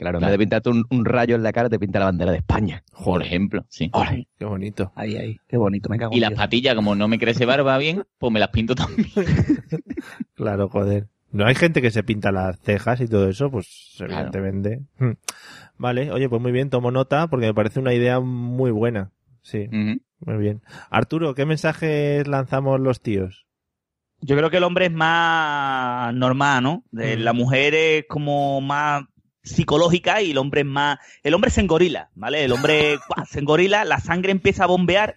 [0.00, 2.32] Claro, en vez de pintarte un, un rayo en la cara, te pinta la bandera
[2.32, 2.82] de España.
[3.04, 3.90] Por ejemplo, sí.
[4.38, 4.92] Qué bonito.
[4.94, 5.38] Ahí, ahí.
[5.46, 6.38] Qué bonito, me cago en Y las Dios.
[6.40, 9.06] patillas, como no me crece barba bien, pues me las pinto también.
[10.34, 11.08] Claro, joder.
[11.32, 14.14] No hay gente que se pinta las cejas y todo eso, pues Claro.
[14.14, 14.80] evidentemente.
[14.98, 15.12] Hmm.
[15.76, 19.10] Vale, oye, pues muy bien, tomo nota porque me parece una idea muy buena.
[19.42, 20.62] Sí, muy bien.
[20.90, 23.46] Arturo, ¿qué mensajes lanzamos los tíos?
[24.22, 26.84] Yo creo que el hombre es más normal, ¿no?
[26.90, 27.20] De- Mm.
[27.20, 29.04] La mujer es como más
[29.50, 30.98] psicológica y el hombre es más...
[31.22, 32.44] El hombre se engorila, ¿vale?
[32.44, 33.26] El hombre ¡guau!
[33.26, 35.16] se engorila, la sangre empieza a bombear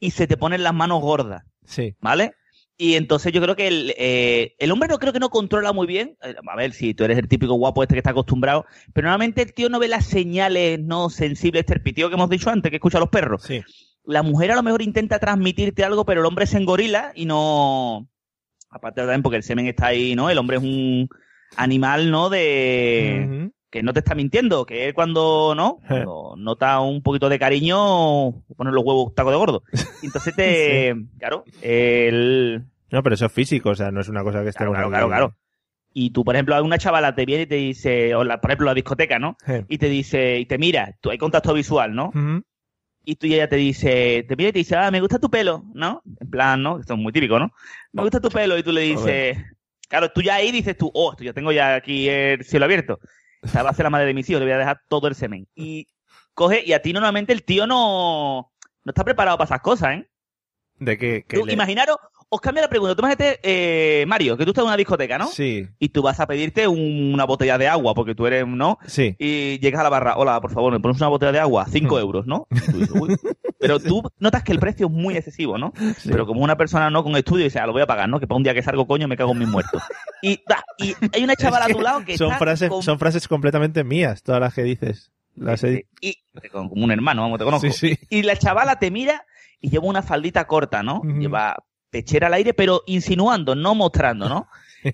[0.00, 1.94] y se te ponen las manos gordas, Sí.
[2.00, 2.34] ¿vale?
[2.76, 5.86] Y entonces yo creo que el, eh, el hombre no creo que no controla muy
[5.86, 6.16] bien.
[6.24, 9.42] Eh, A ver, si tú eres el típico guapo este que está acostumbrado, pero normalmente
[9.42, 12.98] el tío no ve las señales no sensibles, este que hemos dicho antes, que escucha
[12.98, 13.62] a los perros Sí.
[14.04, 18.08] la mujer a lo mejor intenta transmitirte algo, pero el hombre se engorila y no.
[18.70, 20.28] Aparte también porque el semen está ahí, ¿no?
[20.28, 21.08] El hombre es un
[21.56, 22.28] animal, ¿no?
[22.28, 23.50] De.
[23.74, 25.80] Que no te está mintiendo, que él cuando, ¿no?
[25.88, 29.64] Cuando nota un poquito de cariño, pone los huevos taco de gordo.
[30.04, 30.94] Entonces te.
[31.18, 32.62] Claro, el.
[32.92, 34.90] No, pero eso es físico, o sea, no es una cosa que esté Claro, claro,
[34.90, 35.36] claro, claro.
[35.92, 38.66] Y tú, por ejemplo, una chavala te viene y te dice, o la, por ejemplo,
[38.66, 39.36] la discoteca, ¿no?
[39.48, 39.64] Eh.
[39.68, 42.12] Y te dice, y te mira, tú hay contacto visual, ¿no?
[43.04, 45.30] Y tú y ella te dice, te mira y te dice, ah, me gusta tu
[45.30, 46.00] pelo, ¿no?
[46.20, 46.78] En plan, ¿no?
[46.78, 47.52] Esto es muy típico, ¿no?
[47.92, 49.36] Me gusta tu pelo y tú le dices,
[49.88, 53.00] claro, tú ya ahí dices tú, oh, esto ya tengo ya aquí el cielo abierto.
[53.44, 55.06] O sea, va a ser la madre de mis hijos, le voy a dejar todo
[55.08, 55.46] el semen.
[55.54, 55.86] Y
[56.32, 58.52] coge, y a ti normalmente el tío no,
[58.84, 60.08] no está preparado para esas cosas, ¿eh?
[60.78, 60.96] De
[61.40, 61.96] Tú, le- Imaginaros,
[62.28, 62.94] os cambia la pregunta.
[62.96, 65.28] Tú imagínate, eh, Mario, que tú estás en una discoteca, ¿no?
[65.28, 68.78] Sí, Y tú vas a pedirte un- una botella de agua, porque tú eres, ¿no?
[68.86, 69.14] sí.
[69.18, 71.98] y llegas a la barra, hola, por favor, me pones una botella de agua, 5
[72.00, 72.48] euros, ¿no?
[72.50, 73.16] Y tú dices, "Uy".
[73.66, 75.72] Pero tú notas que el precio es muy excesivo, ¿no?
[75.98, 76.08] Sí.
[76.10, 78.20] Pero como una persona no con estudio dice, ah, lo voy a pagar, ¿no?
[78.20, 79.82] Que para un día que salgo coño me cago en mis muertos.
[80.22, 80.40] Y,
[80.78, 83.26] y hay una chavala Es a tu lado que son está frases, con- son frases
[83.28, 85.10] completamente mías, todas las que dices.
[85.36, 86.18] Las he- y,
[86.52, 87.70] como un hermano, vamos, te conozco.
[87.72, 87.98] Sí, sí.
[88.10, 89.24] Y la chavala te mira
[89.60, 91.00] y lleva una faldita corta, ¿no?
[91.20, 91.56] Lleva
[91.90, 94.48] pechera al aire, pero insinuando, no mostrando, ¿no?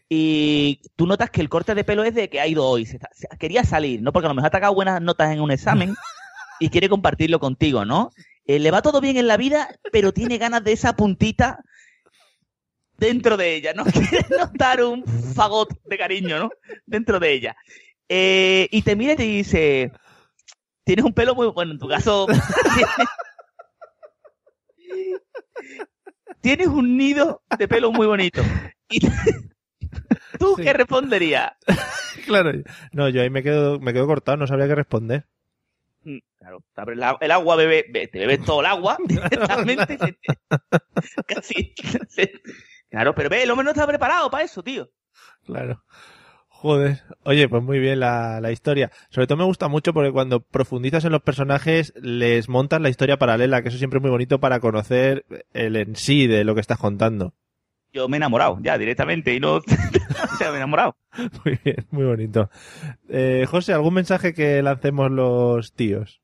[0.08, 2.86] Y tú notas que el corte de pelo es de que ha ido hoy.
[2.86, 4.12] Se está- se- quería salir, ¿no?
[4.12, 5.94] Porque a lo mejor ha sacado buenas notas en un examen
[6.60, 8.10] y quiere compartirlo contigo, ¿no?
[8.50, 11.60] Eh, le va todo bien en la vida, pero tiene ganas de esa puntita
[12.98, 13.84] dentro de ella, ¿no?
[14.10, 16.50] Quiere notar un fagot de cariño, ¿no?
[16.84, 17.56] Dentro de ella.
[18.08, 19.92] Eh, y te mira y te dice,
[20.82, 22.26] tienes un pelo muy bueno, en tu caso...
[26.40, 28.42] tienes un nido de pelo muy bonito.
[28.88, 28.98] Y
[30.40, 30.64] ¿Tú Sí.
[30.64, 31.52] qué responderías?
[32.26, 32.50] Claro.
[32.90, 35.28] No, yo ahí me quedo, me quedo cortado, no sabría qué responder.
[36.02, 39.98] Mm, Claro, te el, agua, bebé, be- te bebes todo el agua directamente.
[39.98, 40.16] se te-
[41.26, 41.74] casi.
[42.08, 42.32] se-
[42.88, 44.88] claro, pero ve, el hombre no está preparado para eso, tío.
[45.44, 45.84] Claro.
[46.48, 47.00] Joder.
[47.24, 48.90] Oye, pues muy bien la, la historia.
[49.08, 53.18] Sobre todo me gusta mucho porque cuando profundizas en los personajes les montas la historia
[53.18, 56.60] paralela, que eso siempre es muy bonito para conocer el en sí de lo que
[56.60, 57.34] estás contando.
[57.92, 59.60] Yo me he enamorado, ya, directamente, y no...
[60.40, 60.96] me he enamorado.
[61.44, 62.50] Muy bien, muy bonito.
[63.08, 66.20] Eh, José, ¿algún mensaje que lancemos los tíos?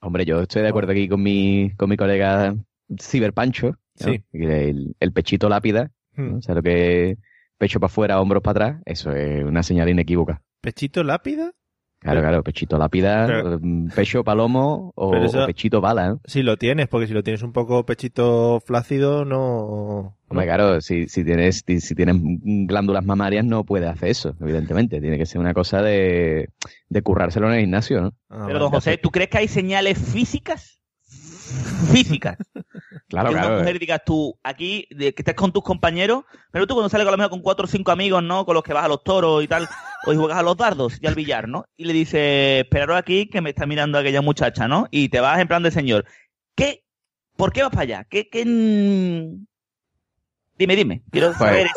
[0.00, 2.54] Hombre, yo estoy de acuerdo aquí con mi, con mi colega
[3.00, 3.70] Ciberpancho.
[3.70, 3.76] ¿no?
[3.94, 4.22] Sí.
[4.32, 6.22] El, el pechito lápida, ¿no?
[6.22, 6.36] Hmm.
[6.36, 7.18] o sea, lo que es
[7.58, 10.42] pecho para afuera, hombros para atrás, eso es una señal inequívoca.
[10.60, 11.52] ¿Pechito lápida?
[12.00, 16.20] Claro, claro, pechito lápida, Pero- mm, pecho palomo o, Pero eso- o pechito bala, ¿no?
[16.26, 20.16] Si lo tienes, porque si lo tienes un poco pechito flácido, no...
[20.28, 25.00] Hombre, claro, si, si tienes, si, tienes glándulas mamarias no puedes hacer eso, evidentemente.
[25.00, 26.50] Tiene que ser una cosa de,
[26.88, 28.12] de currárselo en el gimnasio, ¿no?
[28.28, 30.77] Ah, Pero, don José, ¿tú crees que hay señales físicas?
[31.92, 32.36] Físicas.
[33.08, 33.58] Claro, que una claro.
[33.60, 37.14] mujer digas tú, aquí, de que estés con tus compañeros, pero tú cuando sales con,
[37.14, 38.44] a lo mejor con cuatro o cinco amigos, ¿no?
[38.44, 39.68] Con los que vas a los toros y tal,
[40.06, 41.64] o juegas a los dardos y al billar, ¿no?
[41.76, 44.86] Y le dices, esperaros aquí que me está mirando aquella muchacha, ¿no?
[44.90, 46.04] Y te vas en plan de señor.
[46.54, 46.84] ¿Qué?
[47.36, 48.04] ¿Por qué vas para allá?
[48.04, 48.44] ¿Qué, qué...
[48.44, 49.46] Dime,
[50.76, 51.02] dime.
[51.10, 51.66] Quiero Pues- saber.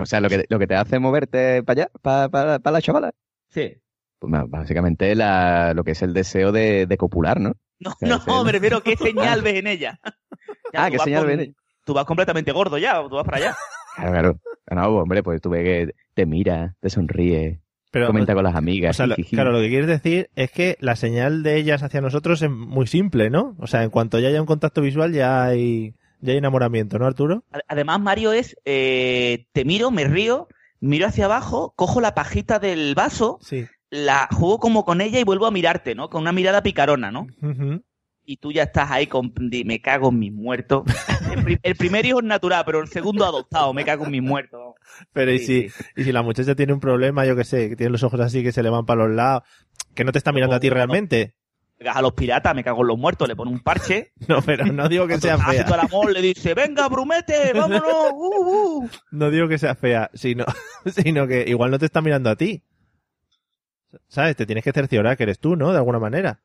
[0.00, 2.80] O sea, lo que, lo que te hace moverte para allá, para, para, para la
[2.80, 3.12] chavala.
[3.50, 3.76] Sí.
[4.18, 7.52] Pues básicamente la, lo que es el deseo de, de copular, ¿no?
[8.00, 10.00] No, no, me refiero, ¿qué señal ves en ella?
[10.72, 11.52] Ya, Ah, ¿qué señal ves en ella?
[11.84, 13.56] Tú vas completamente gordo ya, tú vas para allá.
[13.96, 14.38] Claro, claro.
[14.70, 17.60] No, hombre, pues tú ves que te mira, te sonríe,
[17.92, 18.96] Pero, comenta con las o amigas.
[18.96, 19.36] sea, lo- jijiji.
[19.36, 22.88] claro, lo que quieres decir es que la señal de ellas hacia nosotros es muy
[22.88, 23.54] simple, ¿no?
[23.60, 27.06] O sea, en cuanto ya haya un contacto visual ya hay, ya hay enamoramiento, ¿no,
[27.06, 27.44] Arturo?
[27.52, 30.48] Ad- Además, Mario es, eh, te miro, me río,
[30.80, 33.64] miro hacia abajo, cojo la pajita del vaso, Sí.
[33.94, 36.10] La juego como con ella y vuelvo a mirarte, ¿no?
[36.10, 37.26] Con una mirada picarona, ¿no?
[38.26, 39.32] Y tú ya estás ahí con,
[39.64, 40.82] me cago en mis muertos.
[41.30, 44.22] El, pri- el primer hijo es natural, pero el segundo adoptado, me cago en mis
[44.22, 44.74] muertos.
[45.12, 47.76] Pero y Sí, si, y si la muchacha tiene un problema, yo que sé, que
[47.76, 49.42] tiene los ojos así que se le van para los lados,
[49.94, 51.34] que no te está mirando a ti realmente.
[51.86, 54.12] A los piratas, me cago en los muertos, le pone un parche.
[54.28, 55.66] No, pero no digo que sea fea.
[55.66, 58.88] el amor, le dice, venga, brumete, vámonos, uh, uh.
[59.10, 60.46] No digo que sea fea, sino,
[60.86, 62.62] sino que igual no te está mirando a ti.
[64.08, 64.36] ¿Sabes?
[64.36, 65.70] Te tienes que cerciorar que eres tú, ¿no?
[65.72, 66.40] De alguna manera.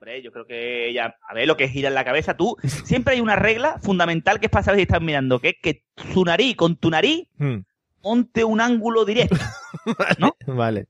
[0.00, 2.36] Hombre, yo creo que ya, a ver lo que gira en la cabeza.
[2.36, 5.54] Tú, siempre hay una regla fundamental que es para saber si estás mirando, que es
[5.62, 7.60] que tu nariz con tu nariz Hmm.
[8.00, 9.36] ponte un ángulo directo.
[10.18, 10.34] ¿No?
[10.46, 10.86] Vale.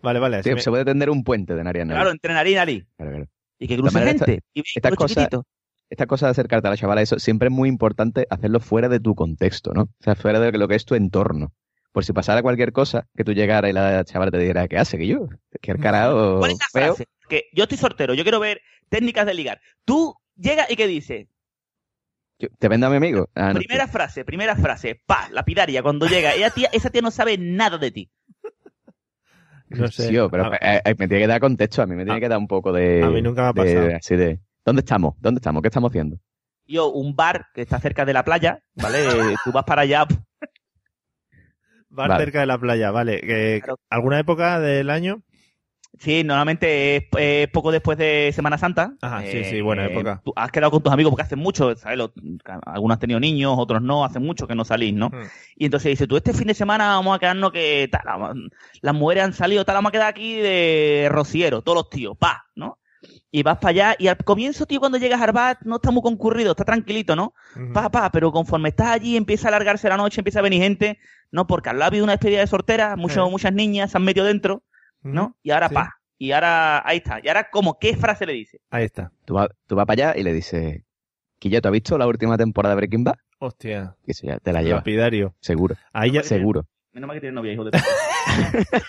[0.00, 0.36] Vale, vale.
[0.38, 1.96] así Sí, me- Se puede tender un puente de nariz a nariz.
[1.98, 2.86] Claro, entre nariz y nariz.
[2.96, 3.26] Claro, claro.
[3.58, 4.40] Y que cruce gente.
[4.54, 5.44] y estas lo cosas- chiquitito.
[5.90, 9.00] Esta cosa de acercarte a la chavala, eso siempre es muy importante hacerlo fuera de
[9.00, 9.82] tu contexto, ¿no?
[9.84, 11.52] O sea, fuera de lo que es tu entorno.
[11.92, 14.98] Por si pasara cualquier cosa, que tú llegaras y la chavala te dijera, ¿qué hace?
[14.98, 15.26] Que yo,
[15.60, 16.86] que el carajo ¿Cuál es la feo.
[16.94, 17.06] frase?
[17.28, 19.60] Que yo estoy soltero, yo quiero ver técnicas de ligar.
[19.84, 21.26] Tú llegas y ¿qué dices?
[22.38, 23.28] Yo- ¿Te vende a mi amigo?
[23.34, 23.58] Ah, no.
[23.58, 25.00] Primera frase, primera frase.
[25.06, 25.82] Pa, lapidaria.
[25.82, 28.10] Cuando llega, ella tía, esa tía no sabe nada de ti.
[29.70, 30.08] no sé.
[30.08, 32.20] Sí, pero A- eh, eh, me tiene que dar contexto, a mí me tiene A-
[32.20, 33.02] que dar un poco de...
[33.02, 33.96] a mí nunca me ha de- pasado.
[33.96, 35.14] así de, ¿dónde estamos?
[35.20, 35.62] ¿Dónde estamos?
[35.62, 36.18] ¿Qué estamos haciendo?
[36.66, 39.36] Yo, un bar que está cerca de la playa, ¿vale?
[39.44, 40.06] Tú vas para allá.
[41.90, 42.24] Bar Vale.
[42.24, 43.60] cerca de la playa, vale.
[43.60, 43.78] Claro.
[43.90, 45.22] ¿Alguna época del año?
[45.98, 48.92] Sí, normalmente es, poco después de Semana Santa.
[48.92, 50.20] Eh, Ajá, sí, sí, buena época.
[50.24, 51.98] Tú has quedado con tus amigos porque hacen mucho, ¿sabes?
[51.98, 52.12] Los-
[52.66, 55.08] algunos han tenido niños, otros no, hace mucho que no salís, ¿no?
[55.08, 55.22] Hmm.
[55.56, 59.24] Y entonces dice, tú este fin de semana vamos a quedarnos que tal, las mujeres
[59.24, 62.78] han salido, tal, vamos a quedar aquí de rociero, todos los tíos, pa, ¿no?
[63.30, 66.02] Y vas para allá, y al comienzo, tío, cuando llegas al bar, no está muy
[66.02, 67.34] concurrido, está tranquilito, ¿no?
[67.72, 70.98] Pa, pa, pero conforme estás allí, empieza a alargarse la noche, empieza a venir gente,
[71.30, 71.46] ¿no?
[71.46, 74.26] Porque al lado ha habido una despedida de sortera, muchos, muchas niñas se han metido
[74.26, 74.62] dentro,
[75.02, 75.36] ¿no?
[75.42, 75.74] Y ahora, Sí.
[75.74, 78.60] pa, y ahora, ahí está, y ahora, como, ¿qué frase le dice?
[78.70, 79.12] Ahí está.
[79.24, 80.82] Tú vas, tú vas para allá y le dices,
[81.38, 83.14] Quilla, ¿tú has visto la última temporada de Breaking Bad?
[83.38, 83.94] Hostia.
[84.04, 85.34] Y eso ya te la lleva, Lapidario.
[85.40, 86.66] seguro, Ahí ya- seguro.
[86.92, 87.70] Menos mal que tienes novia, hijo de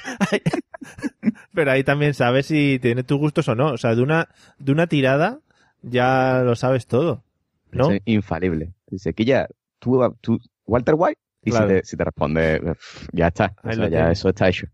[1.53, 3.73] pero ahí también sabes si tiene tus gustos o no.
[3.73, 5.39] O sea, de una, de una tirada
[5.81, 7.23] ya lo sabes todo.
[7.71, 7.91] ¿No?
[7.91, 8.73] Es infalible.
[8.87, 9.47] Dice, Quilla,
[9.77, 11.19] ¿tú, tú Walter White?
[11.43, 11.69] Y Claro.
[11.69, 14.67] si, te, si te responde, "Pff, ya está, o sea, ya eso está hecho.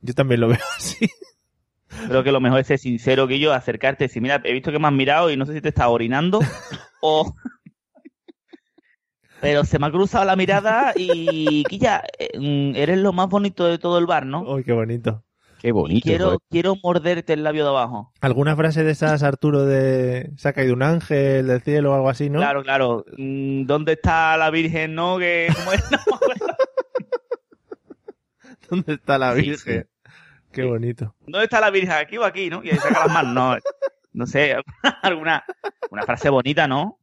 [0.00, 1.08] Yo también lo veo así.
[2.08, 4.72] Creo que lo mejor es ser sincero que yo, acercarte y decir, mira, he visto
[4.72, 6.40] que me has mirado y no sé si te estás orinando
[7.00, 7.34] o...
[9.40, 13.66] Pero se me ha cruzado la mirada y, Quilla, eh, mm, eres lo más bonito
[13.66, 14.40] de todo el bar, ¿no?
[14.42, 15.22] Uy, qué bonito.
[15.64, 16.04] Qué bonito.
[16.04, 16.38] quiero, joder.
[16.50, 18.12] quiero morderte el labio de abajo.
[18.20, 22.10] ¿Alguna frase de esas, Arturo, de se ha caído un ángel del cielo o algo
[22.10, 22.38] así, no?
[22.38, 23.06] Claro, claro.
[23.16, 25.16] Mm, ¿Dónde está la Virgen, no?
[25.16, 25.48] Que.
[28.68, 29.88] ¿Dónde está la Sí, Virgen?
[30.52, 31.14] Qué bonito.
[31.26, 31.92] ¿Dónde está la Virgen?
[31.92, 32.62] ¿Aquí o aquí, no?
[32.62, 33.32] Y ahí saca las manos.
[33.32, 33.56] No,
[34.12, 34.56] no sé,
[35.02, 35.46] alguna
[35.90, 36.98] una frase bonita, ¿no?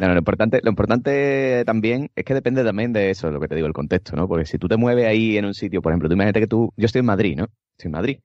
[0.00, 3.66] Lo importante, lo importante también es que depende también de eso, lo que te digo,
[3.66, 4.28] el contexto, ¿no?
[4.28, 6.72] Porque si tú te mueves ahí en un sitio, por ejemplo, tú imagínate que tú,
[6.76, 7.48] yo estoy en Madrid, ¿no?
[7.72, 8.20] Estoy en Madrid.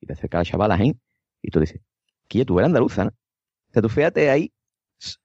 [0.00, 0.94] Y te acerca la chavala, ¿eh?
[1.42, 1.80] Y tú dices,
[2.28, 3.10] Quilla, tú eres andaluza, ¿no?
[3.10, 4.52] O sea, tú fíjate ahí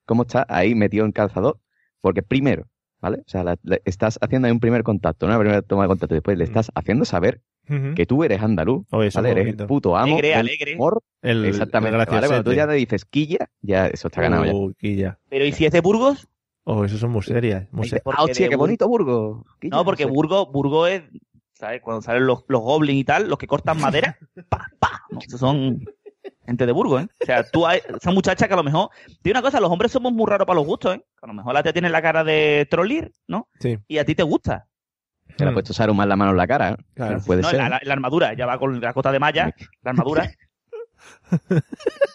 [0.05, 1.59] cómo está ahí metido en calzador.
[2.01, 2.67] Porque primero,
[3.05, 3.17] ¿vale?
[3.25, 5.31] O sea, la- la- estás haciendo ahí un primer contacto, ¿no?
[5.33, 6.15] Una primera toma de contacto.
[6.15, 7.41] Y después le estás haciendo saber
[7.95, 9.29] que tú eres andaluz, Oye, eso ¿vale?
[9.31, 10.77] es Eres el puto amo Alegre, alegre.
[11.23, 11.97] El, Exactamente.
[11.99, 12.27] el ¿vale?
[12.27, 14.53] Cuando tú ya le dices Quilla, ya eso está ganado ya.
[14.53, 15.17] Uy, quilla.
[15.29, 16.27] Pero ¿y si es de Burgos?
[16.63, 17.67] Oh, eso son muy serias.
[17.71, 18.03] Muy serias.
[18.17, 19.45] ah, hostia, qué bonito Burgos.
[19.59, 20.09] Quilla, No, porque sé.
[20.09, 21.03] Burgos, Burgos es,
[21.53, 21.81] ¿sabes?
[21.81, 24.17] Cuando salen los, los goblins y tal, los que cortan madera,
[24.49, 25.01] pa, pa.
[25.09, 25.83] No, esos son
[26.45, 27.07] gente de Burgos, ¿eh?
[27.21, 28.89] O sea, tú, hay, esa muchacha que a lo mejor,
[29.21, 31.05] tiene una cosa, los hombres somos muy raros para los gustos, ¿eh?
[31.21, 33.49] A lo mejor la tía tiene la cara de trollir, ¿no?
[33.59, 33.77] Sí.
[33.87, 34.67] Y a ti te gusta.
[35.37, 35.55] Se le ha Mm.
[35.55, 36.69] puesto Saruman la mano en la cara.
[36.71, 36.75] ¿eh?
[36.93, 37.19] Claro.
[37.25, 37.57] Puede no, ser.
[37.59, 40.31] la, la- la armadura, ya va con la cota de malla, la armadura.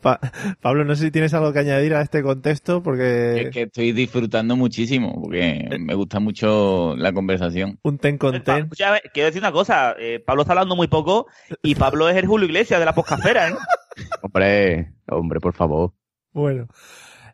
[0.00, 0.20] Pa-
[0.60, 3.92] Pablo, no sé si tienes algo que añadir a este contexto, porque Es que estoy
[3.92, 7.78] disfrutando muchísimo, porque me gusta mucho la conversación.
[7.82, 8.56] un ten con Pa- ten.
[8.64, 11.26] escucha, a ver, quiero decir una cosa, eh, Pablo está hablando muy poco
[11.62, 13.54] y Pablo es el Julio Iglesias de la poscafera, ¿eh?
[14.22, 15.92] Hombre, hombre, por favor.
[16.32, 16.68] Bueno.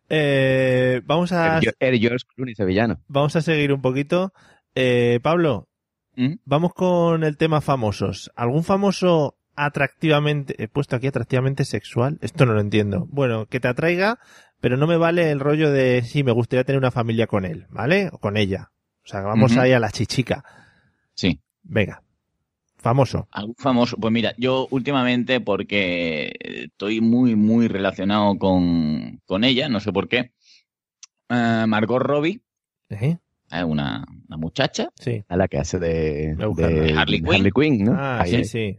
[0.09, 3.01] Eh, vamos a El, el George Clooney sevillano.
[3.09, 4.33] vamos a seguir un poquito.
[4.75, 5.69] Eh, Pablo,
[6.17, 6.35] ¿Mm?
[6.45, 8.31] vamos con el tema famosos.
[8.37, 12.19] ¿Algún famoso atractivamente, he puesto aquí atractivamente sexual?
[12.21, 13.07] Esto no lo entiendo.
[13.11, 14.19] Bueno, que te atraiga,
[14.61, 17.67] pero no me vale el rollo de sí, me gustaría tener una familia con él,
[17.71, 18.09] ¿vale?
[18.13, 18.71] O con ella.
[19.05, 20.45] O sea, vamos ahí a la chichica.
[21.15, 21.41] Sí.
[21.63, 22.03] Venga.
[22.77, 23.29] Famoso.
[23.31, 23.97] Algún famoso.
[23.97, 30.09] Pues mira, yo últimamente, porque estoy muy, muy relacionado con, con ella, no sé por
[30.09, 30.33] qué.
[31.29, 32.41] eh, Margot Robbie,
[32.91, 33.19] ¿Eh?
[33.51, 34.89] es una, una muchacha.
[34.99, 35.25] Sí.
[35.29, 37.85] A la que hace de, de Harley de Quinn.
[37.85, 37.93] ¿no?
[37.97, 38.51] Ah, Ahí sí, es.
[38.51, 38.77] sí.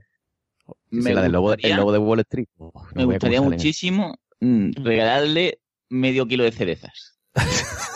[0.91, 2.47] Sí, la del lobo, el lobo de Wall Street.
[2.57, 7.19] Oh, no me gustaría muchísimo mm, regalarle medio kilo de cerezas.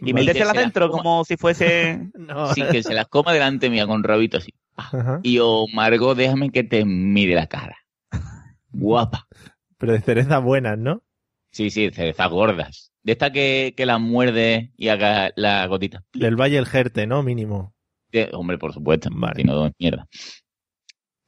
[0.00, 1.02] Y metérselas dentro coma.
[1.02, 2.10] como si fuese...
[2.14, 2.52] No.
[2.54, 4.52] Sí, que se las coma delante mía con rabito así.
[4.76, 5.20] Ajá.
[5.22, 7.76] Y yo, Margot, déjame que te mire la cara.
[8.70, 9.26] Guapa.
[9.78, 11.02] Pero de cereza buenas, ¿no?
[11.50, 12.92] Sí, sí, cerezas gordas.
[13.02, 16.04] De esta que, que las muerde y haga la gotita.
[16.12, 17.22] Del Valle el Jerte, ¿no?
[17.22, 17.74] Mínimo.
[18.12, 19.08] Eh, hombre, por supuesto.
[19.12, 19.36] Vale.
[19.36, 20.06] Si no, mierda.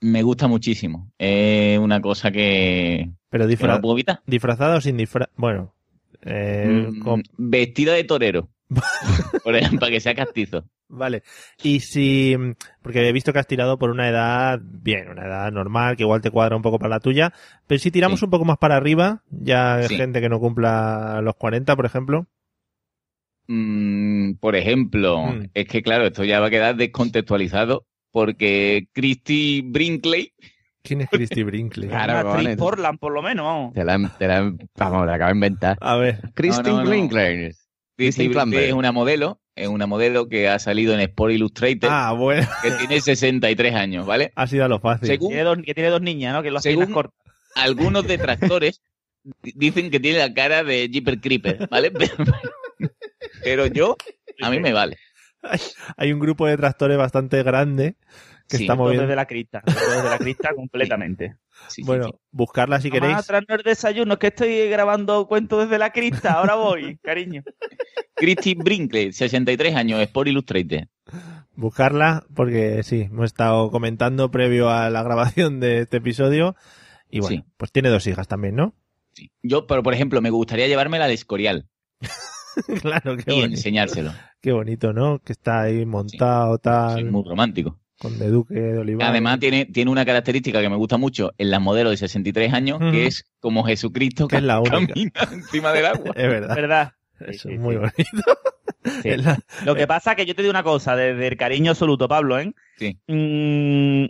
[0.00, 1.10] Me gusta muchísimo.
[1.18, 4.20] Es una cosa que, Pero que no disfra- puedo evitar.
[4.26, 5.28] disfrazada o sin disfraz.
[5.36, 5.74] Bueno.
[6.22, 8.48] eh, Mm, con- Vestida de torero.
[9.44, 10.64] Por ejemplo, para que sea castizo.
[10.88, 11.22] Vale.
[11.62, 12.36] Y si.
[12.82, 14.58] Porque he visto que has tirado por una edad.
[14.62, 17.32] Bien, una edad normal, que igual te cuadra un poco para la tuya.
[17.66, 18.24] Pero si tiramos Sí.
[18.26, 19.96] un poco más para arriba, ya Sí.
[19.96, 22.26] gente que no cumpla los 40, por ejemplo.
[23.48, 25.50] Mm, por ejemplo, Mm.
[25.54, 27.86] es que claro, esto ya va a quedar descontextualizado
[28.18, 30.32] porque Christy Brinkley,
[30.82, 31.88] ¿Quién es Christy Brinkley?
[31.88, 32.56] Claro, Una actriz.
[32.56, 33.44] Portland, por lo menos.
[33.44, 33.74] vamos.
[33.74, 35.78] Te la, te la, vamos, la acabo de inventar.
[35.80, 36.20] A ver.
[36.34, 36.90] Christine no, no.
[36.90, 37.56] Christy
[37.96, 42.12] Christine Brinkley es una modelo, es una modelo que ha salido en Sport Illustrated, Ah,
[42.12, 42.44] bueno.
[42.62, 44.32] que tiene 63 años, ¿vale?
[44.34, 45.06] Ha sido a lo fácil.
[45.06, 46.42] Según Tiene dos- que tiene dos niñas, ¿no?
[46.42, 47.14] Que lo hacen Según- las cortas.
[47.54, 48.80] algunos detractores
[49.42, 51.92] di- dicen que tiene la cara de Jeeper Creeper, ¿vale?
[51.92, 52.14] Pero,
[53.44, 53.96] pero yo,
[54.42, 54.96] a mí me vale.
[55.96, 57.96] Hay un grupo de tractores bastante grande
[58.48, 59.02] que Sí, está moviendo.
[59.02, 59.60] desde la crista.
[59.60, 61.36] todo Desde la crista completamente.
[61.68, 62.12] Sí, Bueno, sí.
[62.30, 63.46] buscarla si Mamá, queréis.
[63.48, 66.32] el desayuno, es que estoy grabando cuentos desde la crista.
[66.34, 67.42] Ahora voy, cariño.
[68.16, 70.84] Christy Brinkley, 63 años, Sport Illustrated.
[71.54, 76.56] Buscarla, porque sí, hemos estado comentando previo a la grabación de este episodio.
[77.10, 77.44] Y bueno, Sí.
[77.56, 78.74] pues tiene dos hijas también, ¿no?
[79.12, 79.30] Sí.
[79.42, 81.68] Yo, pero por ejemplo, me gustaría llevármela al Escorial
[82.82, 83.46] claro, qué y bonito.
[83.56, 84.12] enseñárselo.
[84.40, 85.18] Qué bonito, ¿no?
[85.20, 87.78] Que está ahí montado, tal, Soy muy romántico.
[87.98, 89.08] con de Duque de Olivar.
[89.10, 92.78] Además, tiene, tiene una característica que me gusta mucho en las modelos de 63 años,
[92.78, 94.94] que es como Jesucristo Que es la única.
[94.94, 96.12] camina encima del agua.
[96.14, 96.54] Es verdad.
[96.54, 96.92] ¿Verdad?
[97.20, 97.80] Eso Sí, es sí, muy sí.
[97.80, 98.32] bonito.
[99.02, 99.08] Sí.
[99.10, 101.72] Es la- Lo que pasa es que yo te digo una cosa, desde el cariño
[101.72, 102.54] absoluto, Pablo, ¿eh?
[102.78, 102.96] Sí.
[103.08, 104.06] Mm,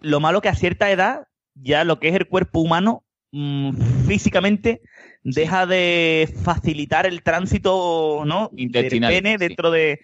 [0.00, 3.76] lo malo que a cierta edad, ya lo que es el cuerpo humano, mm,
[4.08, 4.80] físicamente,
[5.22, 8.50] deja de facilitar el tránsito, ¿no?
[8.56, 9.46] Intestinal, Del pene sí.
[9.48, 10.00] dentro de...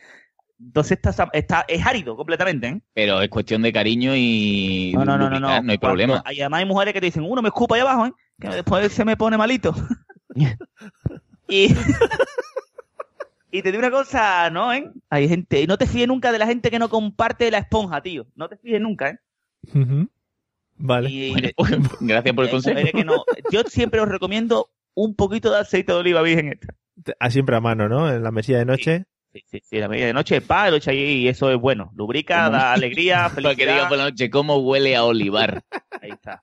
[0.58, 2.80] Entonces está, está, es árido completamente, ¿eh?
[2.94, 5.72] Pero es cuestión de cariño y No, no, no, no, lubricar, no.
[5.72, 6.22] hay problema.
[6.24, 8.12] hay- además hay mujeres que te dicen, uno me escupa ahí abajo, ¿eh?
[8.40, 9.74] Que después se me pone malito.
[11.48, 11.68] y...
[13.50, 14.90] y te digo una cosa, ¿no, eh?
[15.10, 15.60] Hay gente...
[15.62, 18.26] Y no te fíes nunca de la gente que no comparte la esponja, tío.
[18.34, 19.18] No te fíes nunca, ¿eh?
[20.78, 21.10] Vale.
[21.10, 22.80] Y, Bueno, pues, gracias por el consejo.
[22.92, 26.74] que no- Yo siempre os recomiendo un poquito de aceite de oliva virgen extra.
[27.20, 28.10] Ah, siempre a mano, ¿no?
[28.10, 29.04] En la mesilla de noche.
[29.32, 31.92] Sí, sí, sí, la media de noche, pa, lo echa ahí y eso es bueno.
[31.94, 33.88] Lubrica, da alegría, Para que diga felicidad.
[33.88, 35.62] por la noche cómo huele a olivar.
[36.02, 36.42] Ahí está.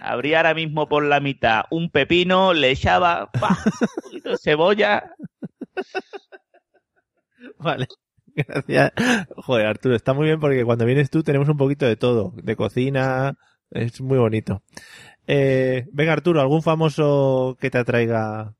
[0.00, 5.14] Abría ahora mismo por la mitad un pepino, le echaba pa, un poquito de cebolla.
[7.58, 7.86] Vale.
[8.34, 8.92] Gracias.
[9.36, 12.32] Joder, Arturo, está muy bien porque cuando vienes tú tenemos un poquito de todo.
[12.42, 13.36] De cocina.
[13.70, 14.62] Es muy bonito.
[15.26, 18.54] Eh, venga, Arturo, ¿algún famoso que te atraiga?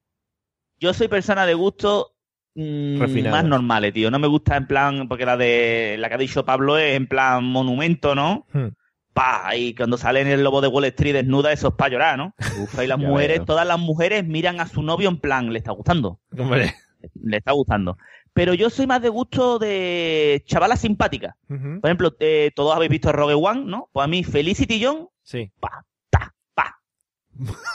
[0.78, 2.14] Yo soy persona de gusto
[2.54, 4.10] mm, más normales, tío.
[4.10, 7.06] No me gusta en plan, porque la de la que ha dicho Pablo es en
[7.06, 8.46] plan monumento, ¿no?
[8.52, 8.68] Hmm.
[9.12, 12.16] Pa, y cuando sale en el lobo de Wall Street desnuda, eso es para llorar,
[12.18, 12.34] ¿no?
[12.62, 13.44] Uf, y las mujeres, veo.
[13.46, 16.20] todas las mujeres miran a su novio en plan, le está gustando.
[16.38, 16.74] Hombre.
[17.20, 17.98] Le está gustando.
[18.32, 21.34] Pero yo soy más de gusto de chavalas simpáticas.
[21.46, 23.90] Por ejemplo, eh, todos habéis visto Rogue One, ¿no?
[23.92, 25.50] Pues a mí Felicity John, Sí.
[25.60, 25.84] pa.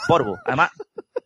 [0.06, 0.38] Porvo.
[0.46, 0.70] Además,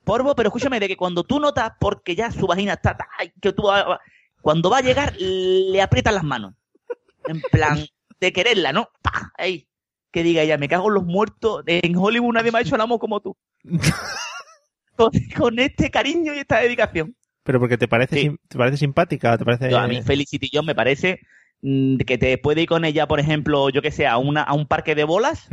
[0.05, 2.97] porvo, pero escúchame, de que cuando tú notas, porque ya su vagina está,
[3.41, 4.01] que tú, va- va-
[4.41, 6.55] cuando va a llegar, le aprietan las manos.
[7.27, 7.79] En plan,
[8.21, 8.89] de quererla, ¿no?
[9.03, 9.69] Pa, ahí.
[10.11, 12.81] Que diga ella, me cago en los muertos, en Hollywood nadie me ha hecho el
[12.81, 13.37] amor como tú.
[14.97, 17.17] con, con este cariño y esta dedicación.
[17.45, 18.23] Pero porque te parece, Sí.
[18.23, 19.71] sim- te parece simpática, te parece.
[19.71, 21.21] Yo, a mí Felicity John me parece
[21.63, 24.53] mm, que te puede ir con ella, por ejemplo, yo que sé, a, una, a
[24.55, 25.49] un parque de bolas,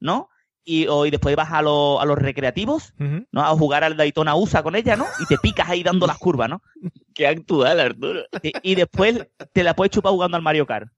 [0.00, 0.28] ¿no?
[0.70, 2.92] Y, o- y después vas a, lo- a los recreativos.
[3.32, 3.42] ¿no?
[3.42, 5.06] A jugar al Daytona USA con ella, ¿no?
[5.20, 6.62] Y te picas ahí dando las curvas, ¿no?
[7.14, 8.20] Qué actual, Arturo.
[8.42, 10.88] Y, y después te la puedes chupar jugando al Mario Kart.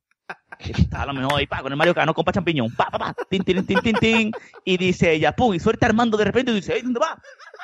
[0.93, 3.15] A lo mejor ahí, pa, con el Mario Kart, no compa champiñón, pa, pa, pa,
[3.31, 4.33] tin, tin, tin, tin, tin,
[4.65, 7.19] y dice ella, pum, y suelta Armando de repente y dice, "Ey, ¿dónde va?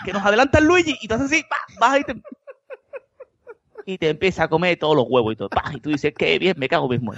[0.05, 2.23] Que nos adelanta el Luigi, y tú haces así, pa, vas y te...
[3.87, 6.39] Y te empieza a comer todos los huevos y todo, pa, y tú dices, qué
[6.39, 7.13] bien, me cago mismo.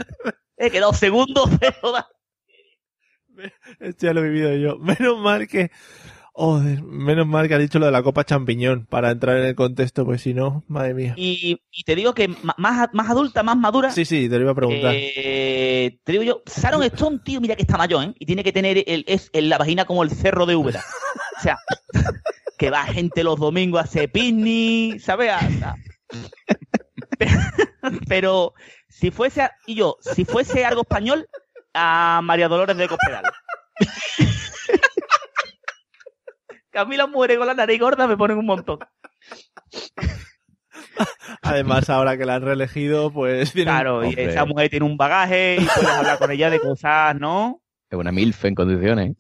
[0.57, 2.09] He quedado segundo, pero da-
[3.81, 4.79] Esto ya lo he vivido yo.
[4.81, 5.71] Menos mal que.
[6.33, 9.55] Joder, menos mal que has dicho lo de la copa champiñón para entrar en el
[9.57, 11.15] contexto, pues si no, madre mía.
[11.19, 14.53] Y, y te digo que más, más adulta, más madura, Sí, sí, te lo iba
[14.53, 14.95] a preguntar.
[14.97, 18.15] Eh, te digo yo, Sharon Stone, tío, mira que está mayor, ¿eh?
[18.19, 20.83] Y tiene que tener el, es, el- la vagina como el cerro de Úbeda.
[21.37, 21.59] O sea,
[22.59, 25.33] que va gente los domingos a hacer picnic, ¿sabes?
[28.09, 28.55] Pero
[28.89, 31.29] si fuese, y yo, si fuese algo español,
[31.75, 33.25] a María Dolores de Cospedal.
[36.71, 38.79] Que a mí las mujeres con la nariz gorda me ponen un montón.
[41.43, 45.57] Además, ahora que la han reelegido, pues tiene Claro, y esa mujer tiene un bagaje
[45.61, 47.63] y puedes hablar con ella de cosas, ¿no?
[47.89, 49.11] Es una MILF en condiciones.
[49.11, 49.17] ¿eh?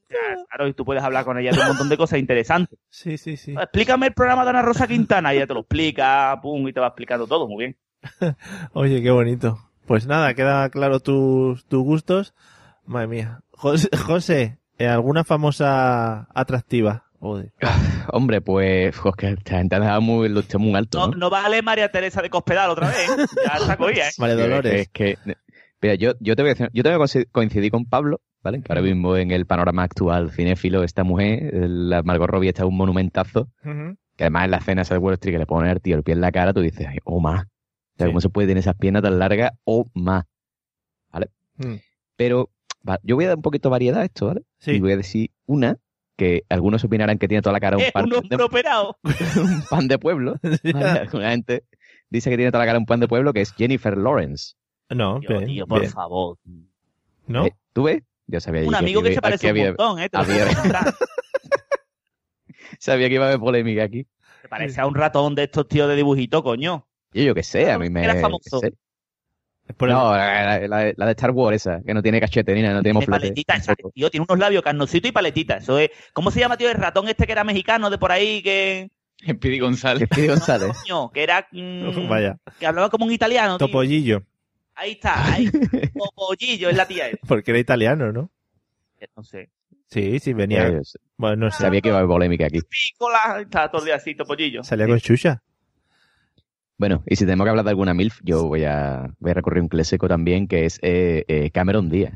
[0.48, 2.78] Claro, y tú puedes hablar con ella de un montón de cosas interesantes.
[2.88, 3.52] Sí, sí, sí.
[3.52, 6.80] Explícame el programa de Ana Rosa Quintana y ella te lo explica, pum, y te
[6.80, 7.76] va explicando todo, muy bien.
[8.72, 9.69] Oye, qué bonito.
[9.90, 12.32] Pues nada, queda claro tus, tus gustos.
[12.86, 13.40] Madre mía.
[13.50, 17.06] José, José, ¿eh, ¿alguna famosa atractiva?
[17.18, 17.52] Joder.
[18.12, 21.16] Hombre, pues, jo, que esta gente ha dejado muy, lo muy alto, No, ¿no?
[21.16, 23.26] no vale María Teresa de Cospedal otra vez, ¿eh?
[23.44, 24.12] Ya está cogida, ¿eh?
[24.18, 24.80] María Que- Dolores.
[24.82, 25.18] Es que,
[25.82, 28.20] mira, yo, yo te voy a decir, yo te voy a conci- coincidir con Pablo,
[28.44, 28.62] ¿vale?
[28.62, 32.76] Que ahora mismo en el panorama actual cinéfilo, esta mujer, la Margot Robbie está un
[32.76, 35.96] monumentazo, que además en la escena esa de Wall Street que le pone al tío
[35.96, 37.44] el pie en la cara, tú dices, oh más.
[38.00, 38.12] O sea, Sí.
[38.12, 39.52] ¿cómo se puede tener esas piernas tan largas?
[39.64, 40.24] Oh más.
[41.58, 41.74] Mm.
[42.16, 42.48] Pero
[42.88, 44.40] va, yo voy a dar un poquito de variedad a esto, ¿vale?
[44.58, 44.70] Sí.
[44.70, 45.76] Y voy a decir una
[46.16, 48.96] que algunos opinarán que tiene toda la cara un pan, un de, operado.
[49.36, 50.36] un pan de pueblo.
[50.72, 51.00] ¿vale?
[51.00, 51.64] Alguna gente
[52.08, 54.54] dice que tiene toda la cara un pan de pueblo, que es Jennifer Lawrence.
[54.88, 55.92] No, Tío, bien, tío, por bien.
[55.92, 56.38] favor.
[57.26, 57.44] ¿No?
[57.44, 58.02] Eh, ¿Tú ves?
[58.26, 60.08] Yo sabía Un amigo que había- se parece un había- montón, ¿eh?
[60.08, 60.46] Te había-.
[62.78, 64.06] Sabía que iba a haber polémica aquí.
[64.40, 66.86] Se parece a un ratón de estos tíos de dibujito, coño.
[67.12, 68.04] Yo, yo qué sé, a mí me.
[68.04, 68.60] Era famoso.
[69.78, 72.82] No, la, la- la de Star Wars esa, que no tiene cachete ni nada, no
[72.82, 75.58] tiene paletita, esa, tío, tiene unos labios carnocito y paletita.
[75.58, 75.90] Eso es.
[76.12, 76.68] ¿Cómo se llama, tío?
[76.68, 78.90] El ratón este que era mexicano de por ahí que.
[79.28, 80.08] Speedy González.
[80.26, 80.76] González.
[80.82, 81.46] Coño, que era.
[81.52, 83.58] mm, Vaya, Que hablaba como un italiano.
[83.58, 83.66] tío.
[83.68, 84.22] Topollillo,
[84.74, 85.48] Ahí está, ahí.
[85.94, 87.18] Topollillo es la tía esa.
[87.28, 88.30] porque era italiano, ¿no?
[89.16, 89.50] No sé.
[89.88, 90.82] Sí, sí, venía.
[90.82, 90.98] Sé.
[91.16, 91.58] Bueno, no sé.
[91.62, 92.60] Sabía que iba a haber polémica aquí.
[92.60, 93.40] Pícola.
[93.40, 94.64] Está todo el día así, Topollillo.
[94.64, 95.42] Salía con Xuxa.
[96.80, 99.58] Bueno, y si tenemos que hablar de alguna MILF, yo voy a, voy a recurrir
[99.60, 102.14] a un clásico también, que es eh, eh, Cameron Díaz.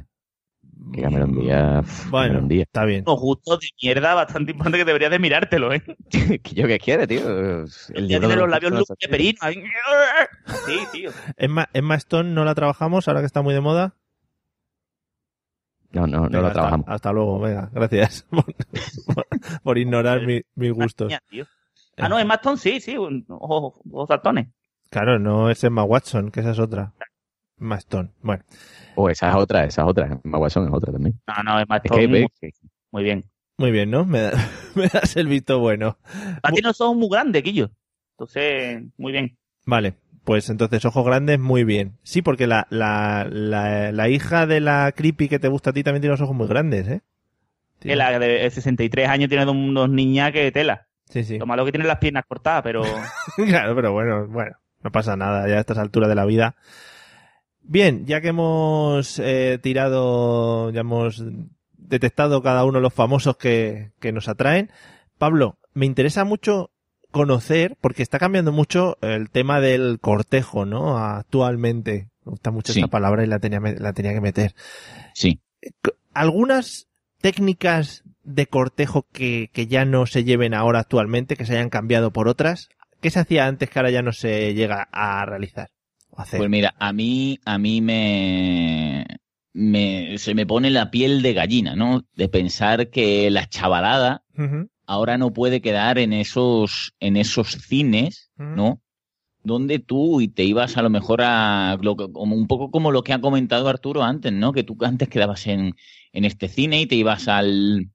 [0.91, 1.81] Que Cameron Díaz.
[1.87, 2.67] uf, Bueno, Cameron Díaz.
[2.69, 3.05] está bien.
[3.07, 5.83] Unos gustos de mierda bastante importante que deberías de mirártelo, ¿eh?
[6.43, 7.21] ¿Que yo qué quiere, tío?
[7.29, 7.67] El
[8.09, 9.39] Ya tiene de los labios luz de perino.
[9.43, 9.57] ahí.
[10.67, 11.11] Sí, tío.
[11.37, 13.97] Emma, Emma Stone no la trabajamos ahora que está muy de moda.
[15.93, 16.87] No, no, no hasta- trabajamos.
[16.89, 18.45] Hasta, luego, venga, gracias por,
[19.15, 19.27] por-
[19.63, 21.13] por ignorar mi- mis gustos.
[21.29, 21.45] Tío.
[21.97, 22.97] Ah, no, es Maston, sí, sí.
[22.97, 24.49] Ojos ojos saltones.
[24.91, 26.93] Claro, no es Emma Watson, que esa es otra.
[27.61, 28.11] Emma Stone.
[28.23, 28.43] Bueno,
[28.97, 30.21] O esa es otra, esa es otra.
[30.25, 31.21] Maguasón es otra también.
[31.27, 31.99] No, no, es Es Maston.
[31.99, 32.51] que muy, ve que-
[32.91, 33.25] muy bien.
[33.59, 34.05] muy bien, ¿no?
[34.05, 34.33] Me, da-
[34.75, 35.99] me das el visto bueno.
[36.43, 37.71] A ti no son muy grandes, Quillo.
[38.13, 39.37] Entonces, muy bien.
[39.67, 41.97] Vale, pues entonces ojos grandes, muy bien.
[42.03, 45.83] Sí, porque la, la, la, la hija de la creepy que te gusta a ti
[45.83, 47.01] también tiene los ojos muy grandes, ¿eh?
[47.81, 50.87] Que la de 63 años tiene unos niñas que tela.
[51.11, 51.39] Sí, sí.
[51.39, 52.83] Lo malo que tiene las piernas cortadas, pero
[53.37, 56.57] claro, pero bueno, bueno, no pasa nada ya a estas alturas de la vida.
[57.63, 61.23] Bien, ya que hemos eh, tirado, ya hemos
[61.77, 64.71] detectado cada uno los famosos que, que nos atraen,
[65.19, 66.71] Pablo, me interesa mucho
[67.11, 70.99] conocer, porque está cambiando mucho el tema del cortejo, ¿no?
[70.99, 72.09] Actualmente.
[72.25, 72.81] Me gusta mucho Sí.
[72.81, 74.55] esta palabra y la tenía, la tenía que meter.
[75.15, 75.41] Sí.
[76.13, 76.89] algunas
[77.21, 82.13] técnicas de cortejo que, que ya no se lleven ahora actualmente, que se hayan cambiado
[82.13, 82.69] por otras,
[83.01, 85.71] ¿qué se hacía antes que ahora ya no se llega a realizar?
[86.11, 86.39] O hacer?
[86.39, 89.07] Pues mira, a mí, a mí me,
[89.53, 92.05] me, se me pone la piel de gallina, ¿no?
[92.15, 94.25] De pensar que la chavalada
[94.87, 98.31] ahora no puede quedar en esos, en esos cines.
[98.37, 98.81] ¿no?
[99.43, 103.03] Donde tú y te ibas a lo mejor a, lo como un poco como lo
[103.03, 104.53] que ha comentado Arturo antes, ¿no?
[104.53, 105.75] Que tú antes quedabas en,
[106.13, 107.91] en este cine y te ibas al,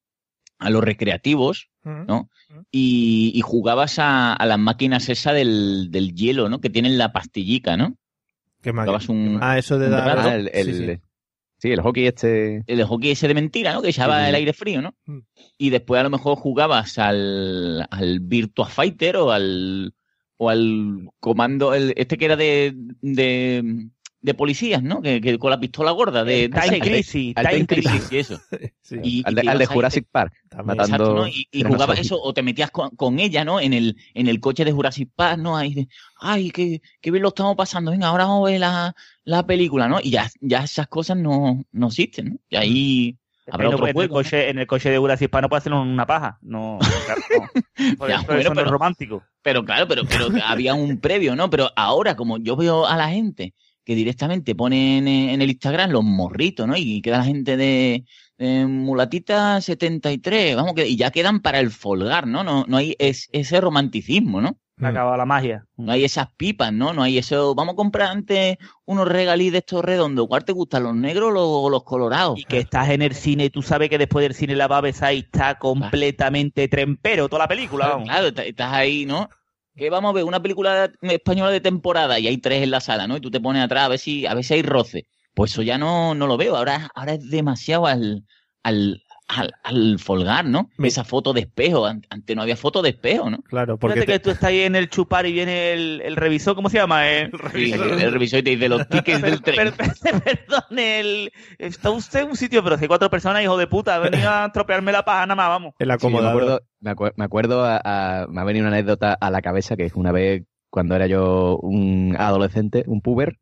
[0.59, 2.03] a los recreativos, Ujú.
[2.07, 2.29] ¿no?
[2.71, 6.59] Y, y jugabas a, a las máquinas esa del, del hielo, ¿no?
[6.61, 7.95] Que tienen la pastillica, ¿no?
[8.61, 8.71] ¿Qué?
[8.71, 10.19] Jugabas un, Ah, eso de un dar...
[10.19, 10.99] Ah, el, el- Sí, sí,
[11.59, 11.71] sí.
[11.71, 12.63] el hockey este.
[12.67, 13.81] el hockey ese de mentira, ¿no?
[13.81, 14.29] Que echaba Sí, sí.
[14.29, 14.95] el aire frío, ¿no?
[15.05, 15.19] Mm.
[15.57, 19.93] Y después a lo mejor jugabas al, al Virtua Fighter o al,
[20.37, 23.87] o al comando, el, este que era de, de,
[24.21, 25.01] de policías, ¿no?
[25.01, 26.79] Que, que con la pistola gorda de, de Time.
[26.81, 28.11] Crisis, al Time Crisis.
[28.11, 28.39] y eso.
[28.81, 30.33] Sí, Y, al y de, te al de ibas ahí, Jurassic Park.
[30.63, 31.27] matando- Exacto, ¿no?
[31.27, 33.59] Y, jugabas eso, o te metías con, con ella, ¿no?
[33.61, 35.55] En el, en el coche de Jurassic Park, ¿no?
[35.55, 35.87] Ahí de,
[36.19, 38.95] ay, qué, qué bien lo estamos pasando, venga, ahora vamos a ver la,
[39.25, 39.99] la película, ¿no?
[40.01, 42.35] Y ya, ya esas cosas no, no existen, ¿no?
[42.49, 43.17] Y ahí
[43.51, 44.13] habrá En el- otro en, el juego.
[44.15, 44.23] ¿no?
[44.23, 46.39] coche, en el coche de Jurassic Park no puede hacer una paja.
[46.41, 47.95] No, claro, no.
[47.99, 49.23] Por Ya, eso, bueno, eso no es pero- romántico.
[49.43, 51.49] Pero claro, pero, pero había un previo, ¿no?
[51.51, 53.53] Pero ahora, como yo veo a la gente
[53.89, 56.75] que directamente ponen en, el Instagram los morritos, ¿no?
[56.77, 58.05] Y queda la gente de,
[58.37, 62.43] de mulatita 73, vamos, que, y ya quedan para el folgar, ¿no?
[62.43, 64.59] No, no hay es- ese romanticismo, ¿no?
[64.77, 65.65] Se ha acabado la magia.
[65.75, 66.93] No hay esas pipas, ¿no?
[66.93, 67.55] No hay eso.
[67.55, 70.27] Vamos a comprar antes unos regalí de estos redondos.
[70.27, 72.39] ¿Cuál te gustan, los negros o los, los colorados?
[72.39, 74.77] Y que estás en el cine y tú sabes que después del cine la va
[74.77, 77.85] a besar y está completamente trempero toda la película.
[77.85, 78.09] Claro, vamos.
[78.09, 79.27] claro, está- estás ahí, ¿no?
[79.75, 83.07] Que vamos a ver una película española de temporada y hay tres en la sala,
[83.07, 83.17] ¿no?
[83.17, 85.07] Y tú te pones atrás a ver si, a ver si hay roce.
[85.33, 86.55] Pues eso ya no, no lo veo.
[86.57, 88.25] Ahora, ahora es demasiado al,
[88.63, 90.69] al, al, al folgar, ¿no?
[90.77, 91.85] Me- Esa foto de espejo.
[91.85, 93.37] An- Antes no había foto de espejo, ¿no?
[93.43, 96.15] Claro, porque Fíjate te- que tú estás ahí en el chupar y viene el, el
[96.15, 97.07] revisor, ¿cómo se llama?
[97.07, 99.55] El, Sí, el revisor y te dice los tickets del tren.
[99.55, 103.55] Per- per- perdón, el, está usted en un sitio, pero si hay cuatro personas, hijo
[103.57, 105.73] de puta, he venido a estropearme la paja, nada más, vamos.
[105.79, 106.41] el Sí, yo me acomodador.
[106.41, 109.77] acuerdo, me acuer- me acuerdo a- a- me ha venido una anécdota a la cabeza
[109.77, 113.37] que es una vez cuando era yo un adolescente, un puber,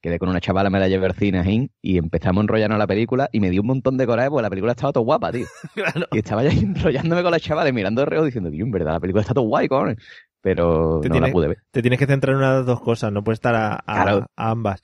[0.00, 3.28] quedé con una chavala, me la llevé al cine y empezamos a enrollarnos la película
[3.32, 5.46] y me dio un montón de coraje porque la película estaba todo guapa, tío.
[5.74, 6.06] Claro.
[6.12, 8.92] Y estaba ya enrollándome con la chavala y mirando de reo diciendo, Dios, en verdad,
[8.92, 9.96] la película está todo guay, cojones.
[10.42, 11.58] Pero Te no tiene- la pude ver.
[11.70, 14.02] Te tienes que centrar en una de las dos cosas, no puedes estar a, a-
[14.04, 14.26] Claro.
[14.36, 14.82] a ambas.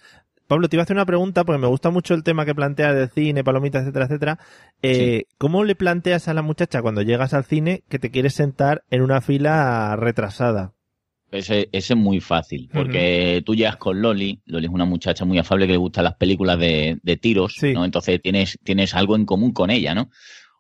[0.49, 2.95] Pablo, te iba a hacer una pregunta porque me gusta mucho el tema que planteas
[2.95, 4.39] del cine, palomitas, etcétera, etcétera.
[4.83, 8.85] Eh, ¿Cómo le planteas a la muchacha cuando llegas al cine que te quieres sentar
[8.91, 10.73] en una fila retrasada?
[11.31, 15.39] Ese, ese es muy fácil, porque tú llegas con Loli, Loli es una muchacha muy
[15.39, 17.73] afable que le gustan las películas de, de tiros, Sí.
[17.73, 17.85] ¿no?
[17.85, 20.09] Entonces tienes, tienes algo en común con ella, ¿no?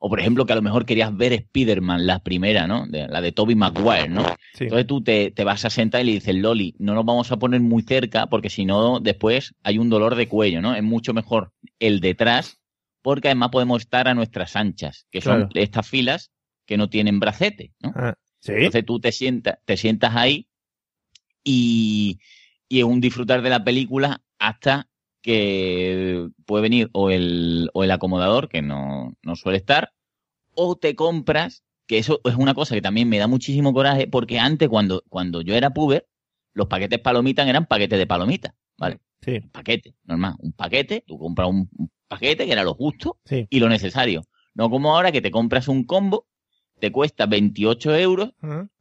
[0.00, 2.86] O por ejemplo que a lo mejor querías ver Spider-Man, la primera, ¿no?
[2.86, 4.22] De- la de Tobey Maguire, ¿no?
[4.54, 4.64] Sí.
[4.64, 7.38] Entonces tú te, te vas a sentar y le dices, Loli, no nos vamos a
[7.38, 10.74] poner muy cerca porque si no, después hay un dolor de cuello, ¿no?
[10.74, 12.58] Es mucho mejor el detrás
[13.02, 15.50] porque además podemos estar a nuestras anchas, que son Claro.
[15.54, 16.32] estas filas
[16.66, 17.92] que no tienen bracete, ¿no?
[17.94, 18.52] Ah, ¿Sí?
[18.52, 20.48] Entonces tú te sientas, te sientas ahí
[21.46, 22.18] y,
[22.68, 24.88] y es un disfrutar de la película hasta
[25.22, 29.92] que puede venir o el, o el acomodador, que no, no suele estar,
[30.54, 34.38] o te compras, que eso es una cosa que también me da muchísimo coraje, porque
[34.38, 36.06] antes cuando, cuando yo era puber,
[36.52, 38.98] los paquetes palomitas eran paquetes de palomitas, ¿vale?
[39.20, 39.38] Sí.
[39.42, 43.46] Un paquete, normal, un paquete, tú compras un, un paquete que era lo justo Sí.
[43.50, 44.22] y lo necesario.
[44.54, 46.26] No como ahora que te compras un combo,
[46.78, 48.30] te cuesta 28 euros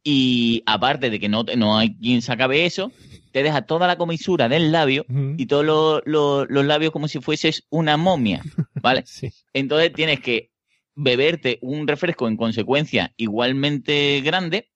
[0.04, 2.92] y aparte de que no, no hay quien se acabe eso,
[3.32, 5.04] te deja toda la comisura del labio
[5.38, 8.42] y todos los- los- los labios como si fueses una momia,
[8.82, 9.02] ¿vale?
[9.06, 9.30] Sí.
[9.52, 10.50] Entonces tienes que
[10.94, 14.70] beberte un refresco en consecuencia igualmente grande,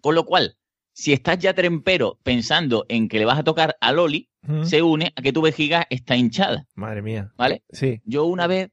[0.00, 0.56] con lo cual,
[0.92, 4.28] si estás ya trempero pensando en que le vas a tocar a Loli,
[4.64, 7.32] se une a que tu vejiga está hinchada, Madre mía.
[7.36, 7.62] ¿vale?
[7.70, 8.00] Sí.
[8.04, 8.70] Yo una vez,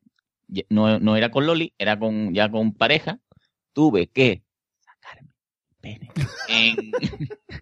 [0.70, 3.20] no, no era con Loli, era con ya con pareja,
[3.74, 4.44] tuve que
[4.80, 5.32] sacarme
[5.70, 6.12] el pene
[6.48, 6.92] en,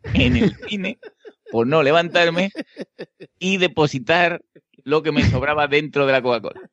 [0.14, 1.00] en el cine
[1.52, 2.52] por no levantarme
[3.40, 4.42] y depositar
[4.84, 6.70] lo que me sobraba dentro de la Coca-Cola.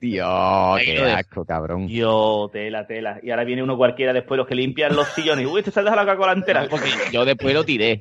[0.00, 1.86] Dios, Ahí qué asco, cabrón.
[1.86, 3.20] Yo, tela, tela.
[3.22, 5.46] Y ahora viene uno cualquiera después, los que limpian los sillones.
[5.46, 6.66] Uy, se ha dejado la Coca-Cola entera.
[6.68, 8.00] Porque yo después lo tiré.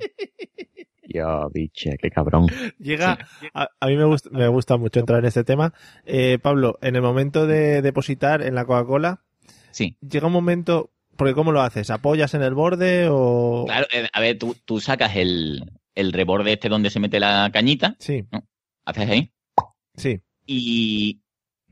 [1.04, 2.48] Dios, biche, qué cabrón.
[2.80, 3.20] Llega,
[3.54, 5.74] a, a mí me gusta, me gusta mucho entrar en este tema.
[6.06, 9.22] Eh, Pablo, en el momento de depositar en la Coca-Cola,
[9.72, 9.96] Sí.
[10.02, 11.90] llega un momento, porque ¿cómo lo haces?
[11.90, 13.66] ¿Apoyas en el borde o...?
[13.68, 17.50] Claro, eh, a ver, tú, tú sacas el, el reborde este donde se mete la
[17.54, 18.26] cañita, Sí,
[18.86, 19.32] haces ahí,
[19.96, 20.20] sí.
[20.46, 21.22] y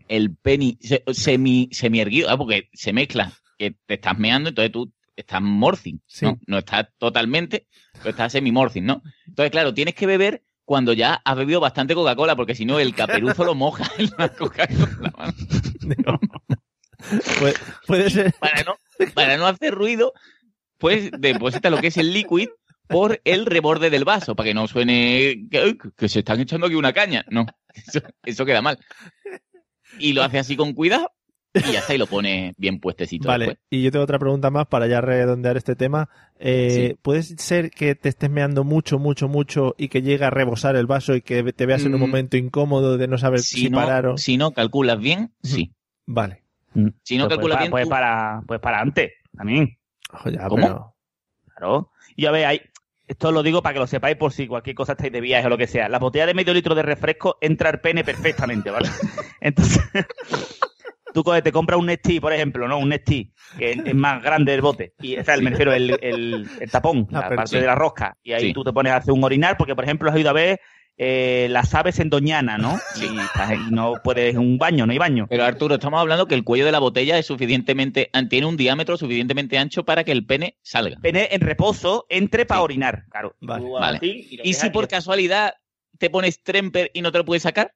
[0.07, 4.71] el penny se- semi, semi erguido, ah, porque se mezcla, que te estás meando, entonces
[4.71, 6.25] tú estás morcing, Sí.
[6.25, 6.39] ¿no?
[6.47, 9.01] No estás totalmente, pero estás semi morcing, ¿no?
[9.27, 12.93] Entonces, claro, tienes que beber cuando ya has bebido bastante Coca-Cola, porque si no el
[12.95, 15.33] caperuzo lo moja en la Coca-Cola.
[17.87, 18.33] Puede, ser...
[18.39, 18.75] Para no,
[19.13, 20.13] para no hacer ruido,
[20.77, 22.49] pues deposita lo que es el liquid
[22.87, 26.75] por el reborde del vaso, para que no suene que, que se están echando aquí
[26.75, 27.23] una caña.
[27.29, 28.79] No, eso, eso queda mal.
[29.99, 31.11] Y lo hace así con cuidado
[31.53, 33.65] y ya está, y lo pone bien puestecito Vale, después.
[33.71, 36.07] y yo tengo otra pregunta más para ya redondear este tema.
[36.39, 40.75] Eh, ¿Puede ser que te estés meando mucho, mucho, mucho y que llegue a rebosar
[40.75, 42.03] el vaso y que te veas en un Mm.
[42.03, 44.17] momento incómodo de no saber si, Si no, parar o...
[44.17, 45.73] si no calculas bien, sí.
[46.05, 46.43] Vale.
[47.03, 49.77] Si no Pues, calculas para, bien, pues tú- para, pues para antes, también.
[50.25, 50.61] Ya, ¿Cómo?
[50.65, 50.95] pero-
[51.55, 51.91] Claro.
[52.15, 52.61] Y a ver, hay,
[53.07, 55.49] esto lo digo para que lo sepáis por si cualquier cosa estáis de viaje o
[55.49, 55.89] lo que sea.
[55.89, 58.87] La botella de medio litro de refresco entra al pene perfectamente, ¿vale?
[59.41, 59.81] Entonces,
[61.13, 62.77] tú coges, te compras un Nestí, por ejemplo, ¿no?
[62.77, 64.93] Un Nestí, que es más grande el bote.
[65.01, 68.15] Y, o sea, el, me refiero, el, el, el tapón, La parte de la rosca.
[68.23, 68.53] Y ahí Sí.
[68.53, 70.59] tú te pones a hacer un orinar, porque, por ejemplo, has ido a ver
[71.01, 72.77] eh, las aves en Doñana, ¿no?
[72.93, 73.07] Sí.
[73.07, 75.27] Y, no puedes un baño, no hay baño.
[75.29, 78.97] Pero Arturo, estamos hablando que el cuello de la botella es suficientemente, tiene un diámetro
[78.97, 80.97] suficientemente ancho para que el pene salga.
[81.01, 82.63] Pene en reposo, entre para Sí.
[82.65, 83.35] orinar, claro.
[83.39, 83.63] Y Vale.
[83.63, 83.97] tú Vale.
[83.97, 85.53] así, y si por casualidad
[85.97, 87.73] te pones tremper y no te lo puedes sacar,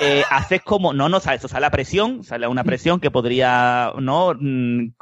[0.00, 3.10] eh, haces como, no, no, sale, eso sale a presión, sale a una presión que
[3.10, 4.34] podría, ¿no?
[4.38, 4.92] Mm,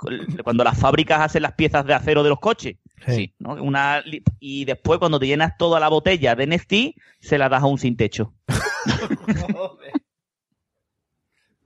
[0.43, 2.77] Cuando las fábricas hacen las piezas de acero de los coches,
[3.07, 3.35] sí.
[3.39, 3.55] ¿no?
[3.63, 7.63] Una, li- y después cuando te llenas toda la botella de Nestí, se la das
[7.63, 8.35] a un sin techo.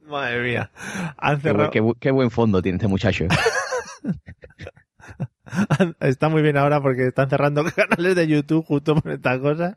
[0.03, 0.71] Madre mía.
[1.17, 1.71] Han Qué, bu- cerrado...
[1.71, 3.27] qué bu- qué buen fondo tiene este muchacho.
[6.01, 9.75] Está muy bien ahora porque están cerrando canales de YouTube justo por estas cosas.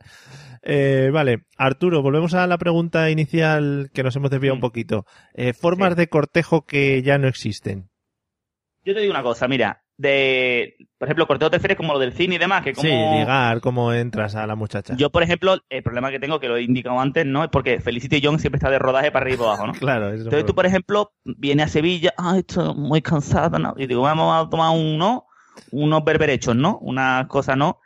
[0.62, 4.62] Eh, vale, Arturo, volvemos a la pregunta inicial que nos hemos desviado un Mm.
[4.62, 5.04] poquito.
[5.34, 5.96] Eh, formas Sí.
[5.96, 7.90] de cortejo que ya no existen.
[8.84, 12.12] Yo te digo una cosa, mira, de, por ejemplo, corteo te refieres como lo del
[12.12, 12.88] cine y demás, que como...
[12.88, 14.94] Sí, ligar, cómo entras a la muchacha.
[14.96, 17.42] Yo, por ejemplo, el problema que tengo, que lo he indicado antes, ¿no?
[17.42, 19.72] Es porque Felicity Jones siempre está de rodaje para arriba y para abajo, ¿no?
[19.78, 23.74] Claro, eso Entonces tú, por ejemplo, vienes a Sevilla, ah, estoy muy cansada, ¿no?
[23.76, 25.26] Y digo, vamos a tomar uno,
[25.72, 26.78] unos berberechos, ¿no?
[26.78, 27.80] Unas cosas, ¿no?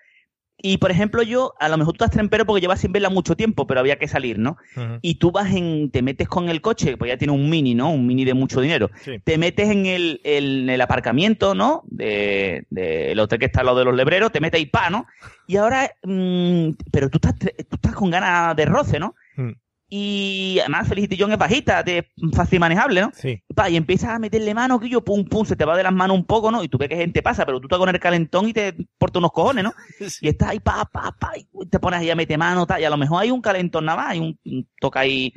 [0.63, 3.37] Y, por ejemplo, yo, a lo mejor tú estás trempero porque llevas sin verla mucho
[3.37, 4.57] tiempo, pero había que salir, ¿no?
[5.03, 7.91] Y tú vas en, te metes con el coche, pues ya tiene un mini, ¿no?
[7.91, 8.89] Un mini de mucho dinero.
[9.01, 9.19] Sí.
[9.25, 11.83] Te metes en el, en el aparcamiento, ¿no?
[11.87, 15.07] De, del hotel que está al lado de los lebreros, te metes ahí, pa, ¿no?
[15.49, 19.17] Y ahora, mm, pero tú estás, tú estás con ganas de roce, ¿no?
[19.37, 19.53] Mm.
[19.95, 23.11] Y además Felicity Jones es bajita, te- fácil manejable, ¿no?
[23.15, 23.43] Sí.
[23.55, 25.93] Pa, y empiezas a meterle mano, que yo, pum, pum, se te va de las
[25.93, 26.65] manos un poco, ¿no?
[26.65, 29.19] Y tú ves que gente pasa, pero tú estás con el calentón y te porta
[29.19, 29.75] unos cojones, ¿no?
[30.23, 32.85] Y estás ahí, pa, pa, pa, y te pones ahí a meter mano, tal, y
[32.85, 35.31] a lo mejor hay un calentón nada más, hay un, un- toca ahí,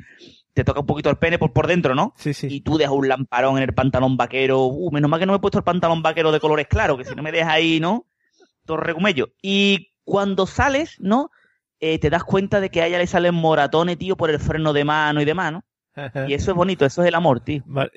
[0.54, 2.14] te toca un poquito el pene por, por dentro, ¿no?
[2.16, 2.46] Sí, sí.
[2.50, 5.36] Y tú dejas un lamparón en el pantalón vaquero, uh, menos mal que no me
[5.36, 8.06] he puesto el pantalón vaquero de colores claros, que si no me dejas ahí, ¿no?
[8.64, 9.34] Todo recumello.
[9.42, 11.30] Y cuando sales, ¿no?
[11.80, 14.72] Eh, te das cuenta de que a ella le salen moratones, tío, por el freno
[14.72, 15.64] de mano y demás, ¿no?
[16.28, 17.62] Y eso es bonito, eso es el amor, tío.
[17.66, 17.90] Vale.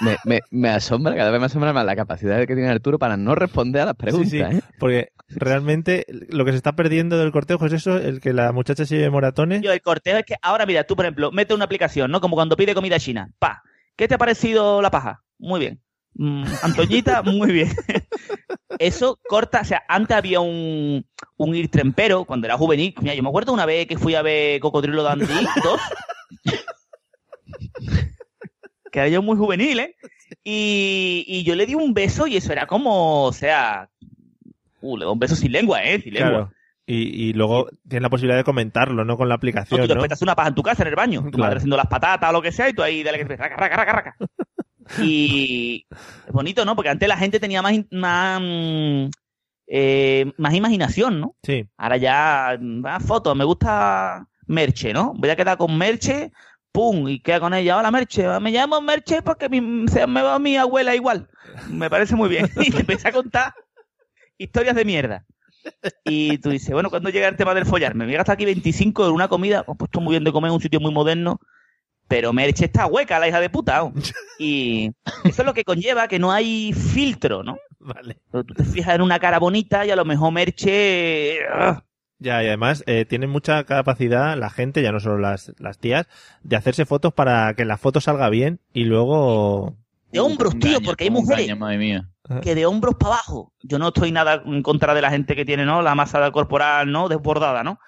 [0.00, 3.16] Me, me, me asombra, cada vez me asombra más la capacidad que tiene Arturo para
[3.16, 4.60] no responder a las preguntas, Sí, sí, ¿eh?
[4.78, 8.84] Porque realmente lo que se está perdiendo del cortejo es eso, el que la muchacha
[8.84, 9.62] se lleve moratones.
[9.62, 12.20] Yo, el corteo es que ahora, mira, tú, por ejemplo, mete una aplicación, ¿no?
[12.20, 13.30] Como cuando pide comida china.
[13.38, 13.62] Pa,
[13.96, 15.22] ¿qué te ha parecido la paja?
[15.38, 15.80] Muy bien.
[16.14, 17.68] Mm, Antoñita, muy bien.
[18.78, 21.04] Eso corta, o sea, antes había un,
[21.36, 22.94] un ir trempero cuando era juvenil.
[23.00, 25.80] Mira, yo me acuerdo una vez que fui a ver Cocodrilo Dandy 2.
[28.92, 29.96] que era yo muy juvenil, ¿eh?
[30.42, 33.88] Y, y yo le di un beso y eso era como, o sea,
[34.80, 36.00] uh, le doy un beso sin lengua, ¿eh?
[36.00, 36.30] Sin lengua.
[36.30, 36.52] Claro.
[36.86, 39.16] Y, y luego tienes la posibilidad de comentarlo, ¿no?
[39.16, 39.94] Con la No, aplicación, tú ¿no?
[39.94, 41.22] después te haces una paja en tu casa, en el baño.
[41.22, 41.44] Tu Claro.
[41.44, 43.56] madre haciendo las patatas o lo que sea, y tú ahí dale que te raca,
[43.56, 44.16] raca, raca, raca.
[45.00, 45.86] Y
[46.26, 46.76] es bonito, ¿no?
[46.76, 49.06] Porque antes la gente tenía más, más, mm,
[49.66, 51.36] eh, más imaginación, ¿no?
[51.42, 51.66] Sí.
[51.76, 55.12] Ahora ya, más fotos, me gusta Merche, ¿no?
[55.16, 56.32] Voy a quedar con Merche,
[56.72, 57.78] pum, y queda con ella.
[57.78, 61.28] Hola Merche, me llamo Merche porque mi- se me va mi abuela igual.
[61.70, 62.48] Me parece muy bien.
[62.56, 63.54] Y te empieza a contar
[64.38, 65.24] historias de mierda.
[66.04, 67.94] Y tú dices, bueno, ¿cuándo llega el tema del follar?
[67.94, 70.50] Me voy a gastar aquí 25 en una comida, he puesto muy bien de comer
[70.50, 71.40] en un sitio muy moderno,
[72.08, 73.82] pero Merche está hueca, la hija de puta.
[73.84, 73.92] ¿o?
[74.38, 74.90] Y
[75.24, 77.56] eso es lo que conlleva que no hay filtro, ¿no?
[77.78, 78.18] Vale.
[78.32, 81.38] Pero tú te fijas en una cara bonita y a lo mejor Merche...
[82.18, 86.06] Ya, y además eh, tienen mucha capacidad la gente, ya no solo las, las tías,
[86.42, 89.76] de hacerse fotos para que la foto salga bien y luego...
[90.10, 92.08] De hombros, tío, porque hay mujeres madre mía.
[92.40, 93.52] que de hombros para abajo.
[93.62, 95.82] Yo no estoy nada en contra de la gente que tiene, ¿no?
[95.82, 97.08] La masa corporal, ¿no?
[97.08, 97.80] Desbordada, ¿no?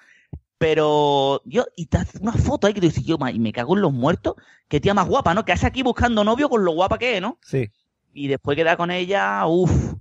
[0.59, 3.77] Pero yo, y te haces una foto ahí que te dices, yo, y me cago
[3.77, 4.37] en los muertos,
[4.69, 5.45] qué tía más guapa, ¿no?
[5.45, 7.39] Que hace aquí buscando novio con lo guapa que es, ¿no?
[7.43, 7.71] Sí.
[8.15, 9.95] Y después queda con ella, uff.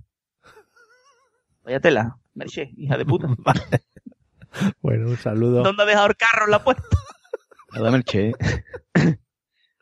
[1.62, 3.28] Vaya tela, Merche, hija de puta.
[3.38, 3.60] Vale.
[4.80, 5.62] Bueno, un saludo.
[5.62, 6.82] ¿Dónde ha dejado el carro en la puerta?
[7.74, 8.32] Nada, Merche.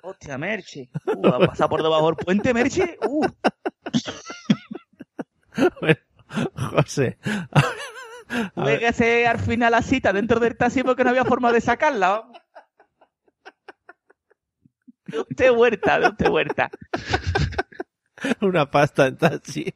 [0.03, 0.91] Hostia, Merche.
[1.07, 2.99] Uh, ha pasado por debajo del puente, Merche.
[3.07, 3.27] Uh.
[5.81, 6.01] Bueno,
[6.57, 7.17] José.
[8.89, 12.25] Hacer al final la cita dentro del taxi porque no había forma de sacarla.
[15.07, 16.71] De usted huerta, de usted huerta.
[18.41, 19.75] una pasta en taxi.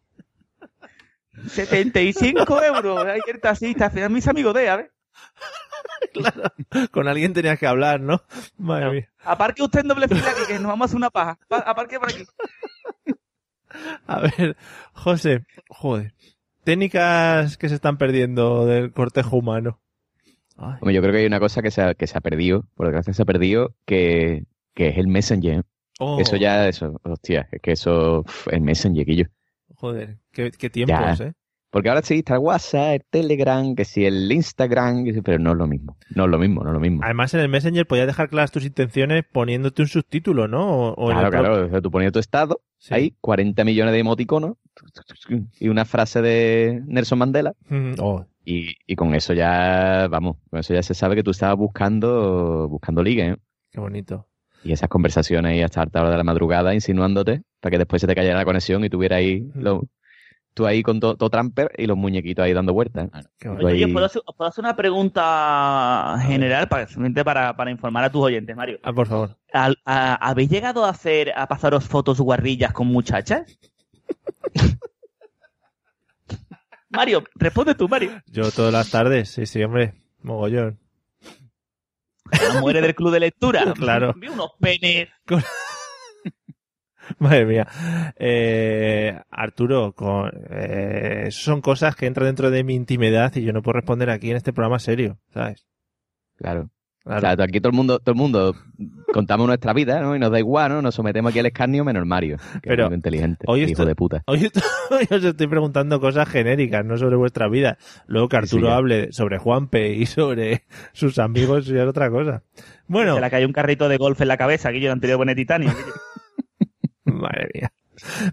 [1.49, 3.07] 75 euros.
[3.07, 3.87] Ahí el taxista.
[3.87, 4.93] Al final mis amigos de, a ver.
[6.13, 6.53] Claro.
[6.93, 8.23] Con alguien tenías que hablar, ¿no?
[8.57, 9.09] Madre mía.
[9.25, 11.39] Aparque usted en doble fila que nos vamos a hacer una paja.
[11.49, 12.25] Pa- Aparque por aquí.
[14.07, 14.57] A ver,
[14.93, 16.15] José, joder.
[16.73, 19.81] Técnicas que se están perdiendo del cortejo humano.
[20.59, 22.67] Ay, Hombre, yo creo que hay una cosa que se ha, que se ha perdido,
[22.75, 24.45] por desgracia se ha perdido, que,
[24.75, 25.65] que es el Messenger.
[25.99, 29.25] oh, Eso ya, eso, hostia, es que eso, el Messenger, que yo.
[29.77, 31.25] Joder, qué, qué tiempos, Ya.
[31.29, 31.33] ¿eh?
[31.71, 35.39] Porque ahora sí está el WhatsApp, el Telegram, que si el Instagram, que sí, pero
[35.39, 35.97] no es lo mismo.
[36.15, 37.01] No es lo mismo, no es lo mismo.
[37.03, 40.67] Además, en el Messenger podías dejar claras tus intenciones poniéndote un subtítulo, ¿no?
[40.67, 42.95] O, o en claro, el claro, o sea, tú ponías tu estado, Sí.
[42.95, 44.57] hay 40 millones de emoticonos
[45.61, 50.61] y una frase de Nelson Mandela Mm, oh, y, y con eso ya, vamos, con
[50.61, 53.37] eso ya se sabe que tú estabas buscando, buscando liga, ¿eh?
[53.71, 54.27] qué bonito.
[54.65, 58.07] Y esas conversaciones ahí hasta alta hora de la madrugada insinuándote para que después se
[58.09, 59.83] te cayera la conexión y tuviera ahí lo-
[60.55, 63.09] tú ahí con todo to tramper y los muñequitos ahí dando vueltas.
[63.45, 63.67] Bonito.
[63.67, 68.11] Oye, ahí- ¿puedo hacer, ¿puedo hacer una pregunta general para, simplemente para, para informar a
[68.11, 68.79] tus oyentes, Mario?
[68.83, 69.37] Ah, por favor.
[69.53, 73.59] ¿Al- a- ¿Habéis llegado a hacer, a pasaros fotos guarrillas con muchachas?
[76.91, 78.23] Mario, responde tú, Mario.
[78.27, 79.95] Yo todas las tardes, sí, sí, hombre.
[80.23, 80.79] Mogollón.
[82.31, 83.65] La muere del club de lectura.
[83.75, 84.15] Claro.
[84.17, 85.09] Vi unos penes.
[87.19, 87.67] Madre mía.
[88.17, 93.63] Eh, Arturo, con, eh, son cosas que entran dentro de mi intimidad y yo no
[93.63, 95.67] puedo responder aquí en este programa serio, ¿sabes?
[96.37, 96.71] Claro.
[97.09, 97.33] Claro.
[97.33, 98.55] O sea, aquí todo el mundo, todo el mundo
[99.13, 100.15] contamos nuestra vida, ¿no?
[100.15, 100.83] Y nos da igual, ¿no?
[100.83, 103.95] Nos sometemos aquí al escarnio menos Mario, que Pero es muy inteligente, hoy hijo de
[103.97, 104.23] puta.
[104.27, 107.79] Hoy, estoy- hoy os estoy preguntando cosas genéricas, no sobre vuestra vida.
[108.07, 112.43] Luego que Arturo sí, hable sobre Juanpe y sobre sus amigos es otra cosa.
[112.87, 115.01] Bueno, Se le cayó un carrito de golf en la cabeza, que yo no han
[115.01, 115.71] tenido poner titanio.
[117.05, 117.73] madre mía.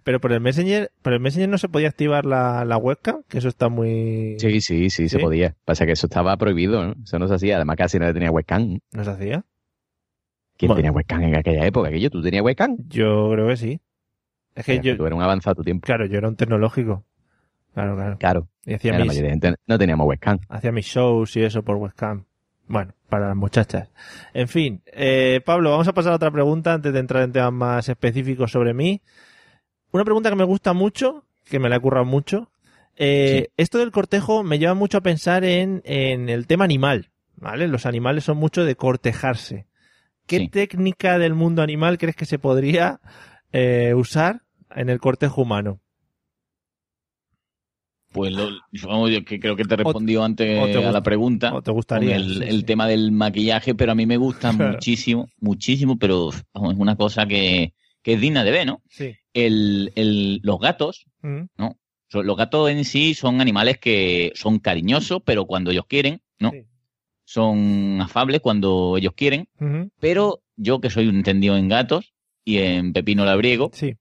[0.04, 3.38] Pero por el Messenger, por el Messenger no se podía activar la, la webcam, que
[3.38, 4.38] eso está muy...
[4.40, 5.56] Sí, sí, sí, se podía.
[5.66, 6.96] Pasa que eso estaba prohibido, ¿no?
[7.04, 7.56] Eso no se hacía.
[7.58, 8.80] Además, casi nadie tenía webcam.
[8.92, 9.46] ¿No se hacía?
[10.58, 10.76] ¿Quién Bueno.
[10.78, 11.90] tenía webcam en aquella época?
[11.90, 12.10] ¿Aquello?
[12.10, 12.78] ¿Tú tenías webcam?
[12.88, 13.80] Yo creo que sí.
[14.56, 15.86] Es que yo, Tú eras un avanzado tu tiempo.
[15.86, 17.04] claro, yo era un tecnológico.
[17.74, 18.18] Claro, claro.
[18.18, 18.48] Claro.
[18.66, 20.40] Y hacía la mis, mayoría de gente no teníamos webcam.
[20.48, 22.24] hacía mis shows y eso por webcam.
[22.68, 23.92] Bueno, para las muchachas.
[24.34, 27.52] En fin, eh, Pablo, vamos a pasar a otra pregunta antes de entrar en temas
[27.54, 29.02] más específicos sobre mí.
[29.96, 32.52] Una pregunta que me gusta mucho, que me la he currado mucho.
[32.98, 37.70] Eh, Esto del cortejo me lleva mucho a pensar en, en el tema animal, ¿vale?
[37.70, 39.68] Los animales son mucho de cortejarse.
[40.28, 40.50] ¿Qué Sí.
[40.50, 43.00] técnica del mundo animal crees que se podría
[43.54, 44.42] eh, usar
[44.76, 45.80] en el cortejo humano?
[48.12, 48.50] Pues lo,
[48.86, 51.54] vamos, yo que creo que te he respondido antes te a la pregunta.
[51.54, 52.18] ¿O te con gustaría?
[52.18, 52.64] el, Sí, el sí.
[52.66, 54.74] tema del maquillaje, pero a mí me gusta Claro.
[54.74, 58.82] muchísimo, muchísimo, pero vamos, es una cosa que, que es digna de ver, ¿no?
[58.90, 59.16] Sí.
[59.36, 61.44] El, el, los gatos, Mm,
[62.08, 66.52] so- los gatos en sí son animales que son cariñosos, pero cuando ellos quieren, ¿no?
[66.52, 66.66] Sí.
[67.26, 69.48] Son afables cuando ellos quieren,
[70.00, 72.14] pero yo que soy un entendido en gatos
[72.46, 73.96] y en pepino labriego, Sí.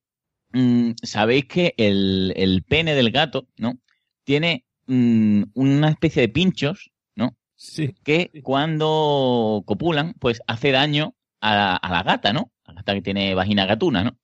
[0.53, 3.79] mm, sabéis que el, el pene del gato, ¿no?
[4.25, 7.37] Tiene mm, una especie de pinchos, ¿no?
[7.57, 7.95] Sí.
[8.05, 12.53] que cuando copulan, pues hace daño a la, a la gata, ¿no?
[12.67, 14.19] La gata que tiene vagina gatuna, ¿no?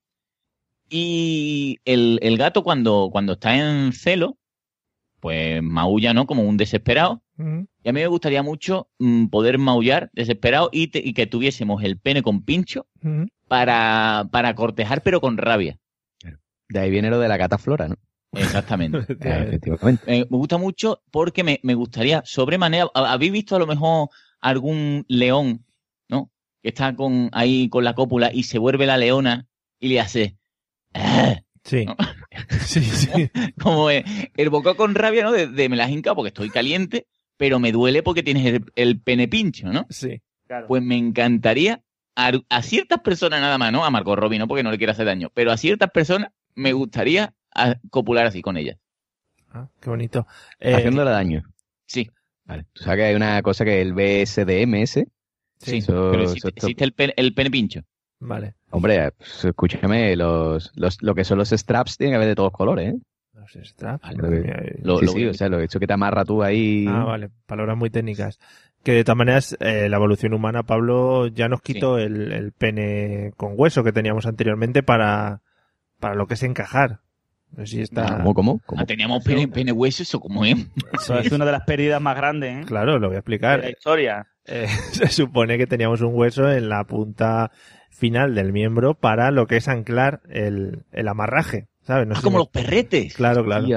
[0.93, 4.37] Y el, el gato cuando, cuando está en celo,
[5.21, 6.25] pues maulla, ¿no?
[6.27, 7.23] Como un desesperado.
[7.83, 11.81] Y a mí me gustaría mucho mm, poder maullar desesperado y, te- y que tuviésemos
[11.83, 12.87] el pene con pincho
[13.47, 15.79] para, para cortejar, pero con rabia.
[16.69, 17.95] De ahí viene lo de la gata flora, ¿no?
[18.33, 18.97] Exactamente.
[18.99, 19.05] Eh,
[19.47, 20.03] efectivamente.
[20.07, 22.89] Eh, me gusta mucho porque me, me gustaría sobremanera.
[22.93, 24.09] ¿ha- ¿Habéis visto a lo mejor
[24.41, 25.65] algún león,
[26.09, 26.29] ¿no?
[26.61, 29.47] Que está con ahí con la cópula y se vuelve la leona
[29.79, 30.37] y le hace.
[30.93, 31.85] "Ah", Sí.
[31.85, 31.95] No.
[32.61, 33.29] Sí, sí.
[33.61, 34.03] Como eh,
[34.35, 35.31] el boca con rabia, ¿no?
[35.31, 38.65] De, de me la has hincado porque estoy caliente, pero me duele porque tienes el,
[38.75, 39.85] el pene pincho, ¿no?
[39.89, 40.21] Sí.
[40.47, 40.67] Claro.
[40.67, 41.81] Pues me encantaría
[42.15, 43.83] a, a ciertas personas nada más, ¿no?
[43.85, 44.47] A Marco Robbie, ¿no?
[44.47, 48.41] Porque no le quiero hacer daño, pero a ciertas personas me gustaría a- copular así
[48.41, 48.77] con ellas.
[49.51, 50.25] Ah, qué bonito.
[50.59, 51.43] Eh, Haciéndole daño.
[51.85, 52.09] Sí,
[52.45, 52.65] Vale.
[52.73, 55.05] Tú sabes que hay una cosa que es el BSDMS.
[55.59, 55.77] sí.
[55.77, 57.81] Eso- pero existe, el, pene, el pene pincho.
[58.21, 58.53] Vale.
[58.69, 62.51] Hombre, pues, escúchame, los, los, lo que son los straps tienen que haber de todos
[62.51, 62.97] colores, ¿eh?
[63.33, 64.39] No sé, straps, Vale.
[64.47, 64.79] eh.
[64.83, 66.85] Lo- sí, lo sí, o sea, lo hecho que te amarra tú ahí.
[66.87, 67.29] Ah, vale.
[67.47, 68.39] Palabras muy técnicas.
[68.83, 73.31] Que de todas maneras, eh, la evolución humana, Pablo, ya nos quitó el, el pene
[73.37, 75.41] con hueso que teníamos anteriormente para,
[75.99, 76.99] para lo que es encajar.
[77.55, 78.17] No sé si está...
[78.17, 78.59] ¿Cómo, cómo?
[78.65, 78.81] ¿Cómo?
[78.81, 80.55] Ah, teníamos pene, pene hueso, eso como es.
[80.93, 82.63] Eso es una de las pérdidas más grandes ¿eh?
[82.65, 83.59] Claro, lo voy a de explicar.
[83.59, 84.27] la historia.
[84.45, 87.51] Eh, se supone que teníamos un hueso en la punta
[87.91, 92.07] final del miembro para lo que es anclar el, el amarraje, ¿sabes?
[92.07, 93.13] No Ah, como los perretes.
[93.13, 93.67] Claro, claro.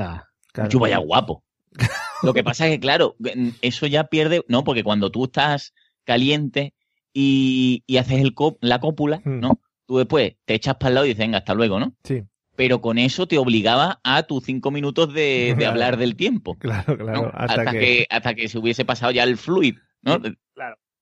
[0.52, 0.70] Claro.
[0.70, 1.42] Yo vaya guapo.
[2.22, 3.16] Lo que pasa es que, claro,
[3.60, 4.64] eso ya pierde, ¿no?
[4.64, 6.72] Porque cuando tú estás caliente
[7.12, 9.40] y, y haces el cop- la cópula, Hmm.
[9.40, 9.60] ¿no?
[9.86, 11.94] Tú después te echas para el lado y dices, venga, hasta luego, ¿no?
[12.04, 12.22] Sí,
[12.56, 15.70] Pero con eso te obligaba a tus cinco minutos de, de Claro.
[15.72, 16.56] hablar del tiempo.
[16.56, 17.22] claro, claro.
[17.24, 17.30] ¿no?
[17.34, 18.06] Hasta, que...
[18.08, 20.18] hasta que se hubiese pasado ya el fluid, ¿no?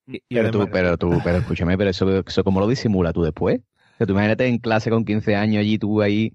[0.06, 3.58] Y Pero tú, pero tú, pero escúchame, pero eso, eso cómo lo disimula tú después.
[3.58, 6.32] O sea, tú imagínate en clase con 15 años allí tú ahí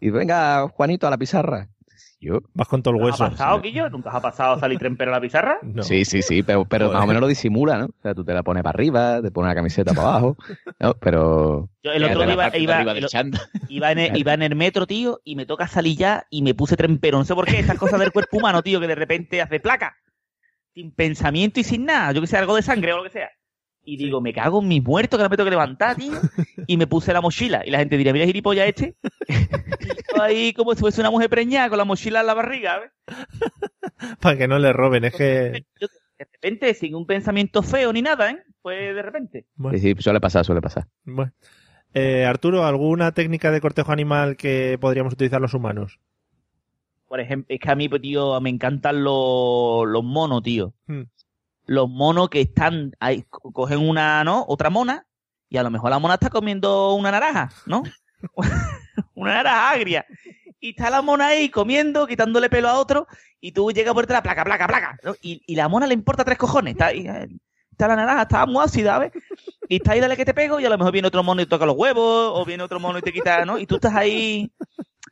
[0.00, 1.68] y venga Juanito a la pizarra.
[2.22, 3.24] Yo, Vas con todo el ¿Nunca hueso.
[3.24, 3.88] ha pasado, Guillo?
[3.88, 5.58] ¿Nunca os ha pasado salir trempero a la pizarra?
[5.62, 5.82] No.
[5.82, 6.96] sí, sí, sí, pero, pero Joder.
[6.98, 7.86] más o menos lo disimula, ¿no?
[7.86, 10.36] O sea, tú te la pones para arriba, te pones la camiseta para abajo,
[10.78, 10.94] ¿no?
[11.00, 13.40] Pero Yo el otro día iba, iba- arriba del el- chándal.
[13.68, 16.54] iba en el, iba en el metro, tío, y me toca salir ya y me
[16.54, 17.16] puse trempero.
[17.18, 19.96] No sé por qué, esas cosas del cuerpo humano, tío, que de repente hace placa.
[20.74, 22.12] Sin pensamiento y sin nada.
[22.12, 23.30] Yo que sé, algo de sangre o lo que sea.
[23.84, 26.12] Y digo, me cago en mis muertos que no me tengo que levantar, tío.
[26.66, 27.62] Y me puse la mochila.
[27.64, 28.94] Y la gente diría, mira, gilipollas este.
[29.26, 32.90] Y ahí como si fuese una mujer preñada con la mochila en la barriga, ¿ves?
[34.20, 35.64] Para que no le roben, es que...
[35.80, 38.42] Yo, de repente, sin un pensamiento feo ni nada, ¿eh?
[38.60, 39.46] Pues de repente.
[39.54, 40.86] Bueno, sí, sí, suele pasar, suele pasar.
[41.04, 41.32] bueno.
[41.94, 45.98] Eh, Arturo, ¿alguna técnica de cortejo animal que podríamos utilizar los humanos?
[47.10, 50.72] Por ejemplo, es que a mí, pues, tío, me encantan los, los monos, tío.
[50.86, 51.02] Hmm.
[51.66, 54.44] los monos que están ahí, co- cogen una, ¿no?
[54.46, 55.04] Otra mona,
[55.48, 57.82] y a lo mejor la mona está comiendo una naranja, ¿no?
[59.14, 60.06] una naranja agria.
[60.60, 63.08] Y está la mona ahí comiendo, quitándole pelo a otro,
[63.40, 65.14] y tú llegas por detrás, placa, placa, placa, ¿no?
[65.20, 67.28] Y, y la mona le importa tres cojones, está ahí, eh,
[67.72, 69.10] está la naranja, está muy ácida, ¿ves?
[69.68, 71.46] Y está ahí, dale que te pego, y a lo mejor viene otro mono y
[71.46, 73.58] toca los huevos, o viene otro mono y te quita, ¿no?
[73.58, 74.50] Y tú estás ahí.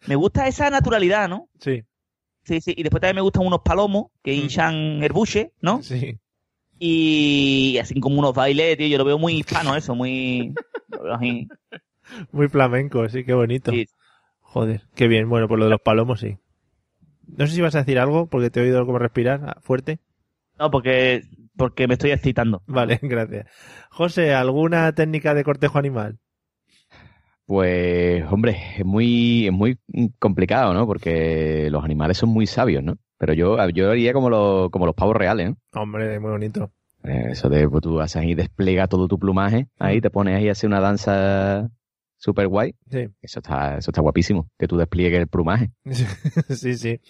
[0.07, 1.49] Me gusta esa naturalidad, ¿no?
[1.61, 1.85] Sí,
[2.49, 2.73] Sí, sí.
[2.75, 5.83] Y después también me gustan unos palomos que hinchan el buche, ¿no?
[5.83, 6.19] sí.
[6.81, 8.87] Y así como unos bailes, tío.
[8.87, 10.55] Yo lo veo muy hispano eso, muy.
[12.33, 13.73] Muy flamenco, sí, qué bonito.
[13.73, 13.87] Sí.
[14.41, 15.29] Joder, qué bien.
[15.29, 16.39] Bueno, por lo de los palomos, sí.
[17.27, 19.99] No sé si vas a decir algo, porque te he oído como respirar ah, fuerte.
[20.59, 21.25] No, porque,
[21.57, 22.63] porque me estoy excitando.
[22.67, 23.47] Vale, gracias.
[23.91, 26.19] José, ¿alguna técnica de cortejo animal?
[27.49, 29.79] Pues, hombre, es muy, es muy
[30.19, 30.87] complicado, ¿no?
[30.87, 32.97] Porque los animales son muy sabios, ¿no?
[33.17, 35.81] Pero yo, yo haría como los, como los pavos reales, ¿no?
[35.81, 36.71] Hombre, muy bonito.
[37.05, 40.51] Eh, Eso de pues, tú haces ahí, despliega todo tu plumaje, ahí te pones ahí
[40.51, 41.71] a hacer una danza
[42.19, 42.75] super guay.
[42.91, 45.71] Sí, Eso está, eso está guapísimo, que tú despliegues el plumaje.
[46.51, 47.01] sí, sí.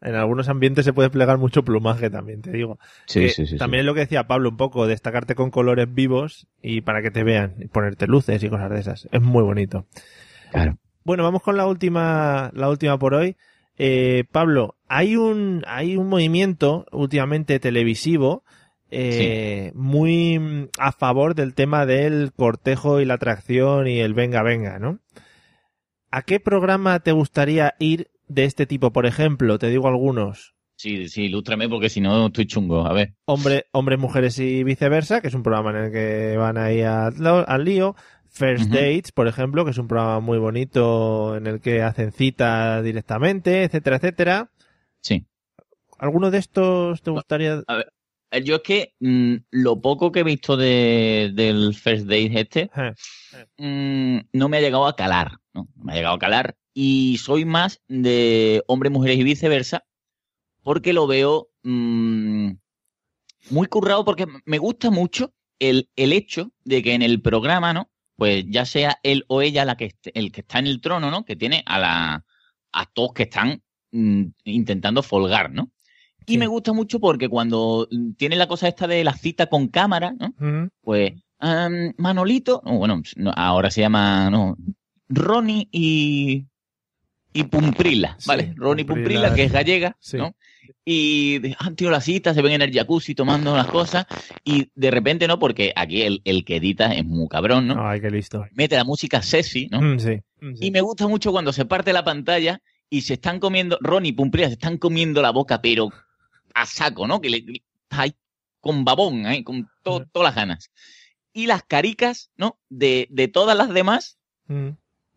[0.00, 2.78] En algunos ambientes se puede plegar mucho plumaje también, te digo.
[3.06, 3.56] sí, Que sí, sí, sí.
[3.56, 7.10] También es lo que decía Pablo un poco, destacarte con colores vivos y para que
[7.10, 9.08] te vean, y ponerte luces y cosas de esas.
[9.10, 9.86] Es muy bonito.
[10.50, 10.78] Claro.
[11.04, 13.36] Bueno, vamos con la última, la última por hoy.
[13.78, 18.44] Eh, Pablo, hay un, hay un movimiento últimamente televisivo
[18.90, 24.42] eh, muy mm, a favor del tema del cortejo y la atracción y el venga,
[24.42, 25.00] venga, ¿no?
[26.10, 28.92] ¿A qué programa te gustaría ir de este tipo?
[28.92, 30.54] Por ejemplo, te digo algunos.
[30.76, 32.86] Sí, sí, ilústrame porque si no estoy chungo.
[32.86, 33.14] A ver.
[33.24, 37.64] Hombre, hombres, mujeres y viceversa, que es un programa en el que van ahí al,
[37.64, 37.94] lío.
[38.30, 38.70] First.
[38.70, 43.64] Dates, por ejemplo, que es un programa muy bonito en el que hacen citas directamente,
[43.64, 44.50] etcétera, etcétera.
[45.00, 45.26] Sí.
[45.98, 47.54] ¿Alguno de estos te gustaría?
[47.54, 47.84] Eh,
[48.44, 52.70] Yo es que mm, lo poco que he visto de, del First Date este,
[53.32, 55.68] Eh, mm, no me ha llegado a calar, ¿no?
[55.76, 56.56] No Me ha llegado a calar.
[56.74, 59.84] Y soy más de hombres, mujeres y viceversa,
[60.62, 62.52] porque lo veo mm,
[63.50, 67.90] muy currado, porque me gusta mucho el, el hecho de que en el programa, ¿no?
[68.16, 71.10] Pues ya sea él o ella la que esté- el que está en el trono,
[71.10, 71.24] ¿no?
[71.24, 72.24] Que tiene a la
[72.72, 73.62] a todos que están
[74.44, 75.72] intentando folgar, ¿no?
[76.28, 76.38] Y Sí.
[76.38, 80.70] me gusta mucho porque cuando tiene la cosa esta de la cita con cámara, ¿no?
[80.82, 81.12] Pues
[81.96, 84.56] Manolito, no, bueno, no, ahora se llama no,
[85.08, 86.44] Ronnie y
[87.32, 88.52] y Pumprila, Sí, ¿vale?
[88.56, 90.16] Ronnie Pumprila, Pumprila, que es gallega, sí.
[90.16, 90.34] ¿no?
[90.84, 94.06] Y han tenido la cita, se ven en el jacuzzi tomando las cosas
[94.44, 95.38] y de repente, ¿no?
[95.38, 97.86] Porque aquí el, el que edita es muy cabrón, ¿no?
[97.88, 98.44] Ay, qué listo.
[98.52, 99.80] Mete la música sexy, ¿no?
[99.82, 100.20] Mm, sí.
[100.40, 100.66] mm, sí.
[100.66, 102.60] Y me gusta mucho cuando se parte la pantalla
[102.90, 105.90] y se están comiendo, Ronnie y Pumprilla se están comiendo la boca, pero
[106.62, 107.20] a saco, ¿no?
[107.20, 107.44] Que le,
[107.90, 108.12] ahí
[108.60, 109.44] con babón, ¿eh?
[109.44, 110.70] con to- todas las ganas.
[111.32, 112.58] Y las caricas, ¿no?
[112.68, 114.16] De, de todas las demás,
[114.50, 114.70] Mm,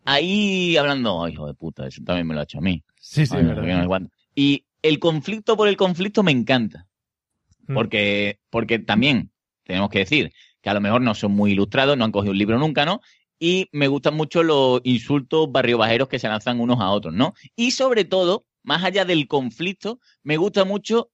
[0.04, 2.82] ahí hablando, "Ay, hijo de puta, eso también me lo ha hecho a mí.
[3.00, 3.66] Sí, sí, Ay, no sé verdad.
[3.68, 4.14] qué, no sé cuánto".
[4.34, 6.86] Y el conflicto por el conflicto me encanta.
[7.66, 7.74] Mm.
[7.74, 9.30] Porque, porque también
[9.64, 12.38] tenemos que decir que a lo mejor no son muy ilustrados, no han cogido un
[12.38, 13.00] libro nunca, ¿no?
[13.38, 17.34] Y me gustan mucho los insultos barrio bajeros que se lanzan unos a otros, ¿no?
[17.56, 21.10] Y sobre todo, más allá del conflicto, me gusta mucho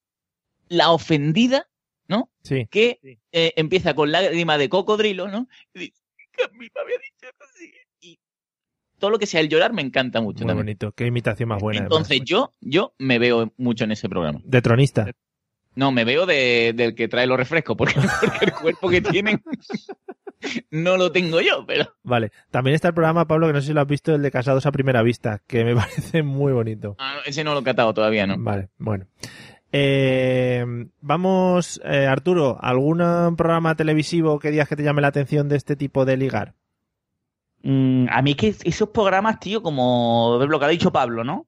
[0.68, 1.66] la ofendida,
[2.08, 2.30] ¿no?
[2.42, 2.66] Sí.
[2.70, 2.98] Que
[3.32, 5.48] eh, empieza con lágrima de cocodrilo, ¿no?
[5.74, 6.02] Y dice,
[6.36, 7.72] que a mí me había dicho así.
[8.00, 8.18] Y
[8.98, 10.66] todo lo que sea el llorar me encanta mucho Muy también.
[10.66, 10.92] bonito.
[10.92, 11.80] Qué imitación más buena.
[11.80, 12.28] Entonces además.
[12.28, 14.40] yo, yo me veo mucho en ese programa.
[14.44, 15.10] De tronista.
[15.74, 19.40] No, me veo de, del que trae los refrescos, porque, porque el cuerpo que tienen
[20.70, 22.30] no lo tengo yo, pero Vale.
[22.50, 24.66] También está el programa, Pablo, que no sé si lo has visto, el de Casados
[24.66, 26.96] a Primera Vista, que me parece muy bonito.
[26.98, 28.36] ah, ese no lo he catado todavía, ¿no?
[28.38, 29.06] Vale, bueno.
[29.70, 30.64] Eh,
[31.00, 32.98] vamos, eh, Arturo, ¿algún
[33.36, 36.54] programa televisivo que digas que te llame la atención de este tipo de ligar?
[37.62, 41.46] Mm, a mí que esos programas, tío, como lo que ha dicho Pablo, ¿no?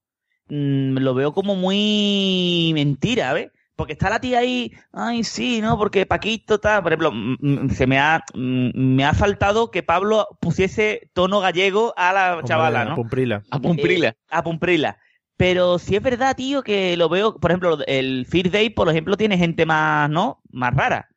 [0.48, 3.50] Mm, lo veo como muy mentira, ¿ves?
[3.76, 5.78] Porque está la tía ahí, ay, sí, ¿no?
[5.78, 10.26] Porque Paquito está, por ejemplo, mm, mm, se me ha, me ha faltado que Pablo
[10.40, 12.96] pusiese tono gallego a la Hombre, chavala, la ¿no?
[12.96, 13.42] Pumprila.
[13.50, 14.08] A Pumprila.
[14.08, 14.98] Eh, a Pumprila.
[15.40, 19.16] Pero sí es verdad, tío, que lo veo, por ejemplo, el Fear Day, por ejemplo,
[19.16, 20.42] tiene gente más, ¿no?
[20.50, 21.08] Más rara.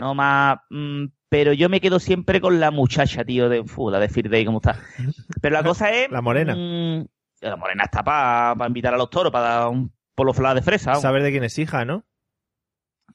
[0.00, 0.60] No más.
[0.70, 4.30] mm, pero yo me quedo siempre con la muchacha, tío, de fu, la de Fear
[4.30, 4.80] Day, ¿cómo está?
[5.42, 6.10] Pero la cosa es.
[6.10, 6.54] La morena.
[6.56, 7.06] mm,
[7.42, 10.92] la morena está para invitar a los toros, para dar un polo de fresa.
[10.92, 11.02] vamos.
[11.02, 12.06] Saber de quién es hija, ¿no?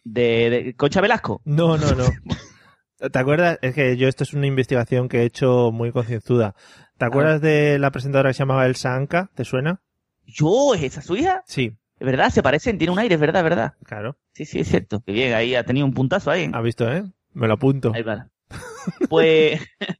[0.03, 1.41] De, de Concha Velasco.
[1.43, 2.03] No, no, no.
[3.11, 3.57] ¿Te acuerdas?
[3.63, 6.53] Es que yo esto es una investigación que he hecho muy concienzuda.
[6.99, 9.31] ¿Te acuerdas de la presentadora que se llamaba Elsa Anca?
[9.33, 9.81] ¿Te suena?
[10.25, 10.73] ¿Yo?
[10.75, 11.43] ¿Es esa su hija?
[11.45, 11.73] Sí.
[11.99, 13.73] Es verdad, se parecen, tiene un aire, es verdad, verdad.
[13.83, 14.17] Claro.
[14.33, 15.01] Sí, sí, es cierto.
[15.05, 16.49] Que bien, ahí ha tenido un puntazo ahí.
[16.51, 17.03] ¿Has visto, eh?
[17.33, 17.91] Me lo apunto.
[17.93, 18.27] Ahí va.
[19.09, 19.61] Pues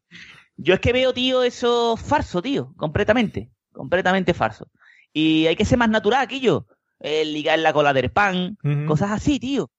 [0.58, 4.68] yo es que veo, tío, eso falso, tío, completamente, completamente falso.
[5.14, 6.66] Y hay que ser más natural, aquello.
[7.00, 8.58] El ligar la cola del pan,
[8.88, 9.70] cosas así, tío.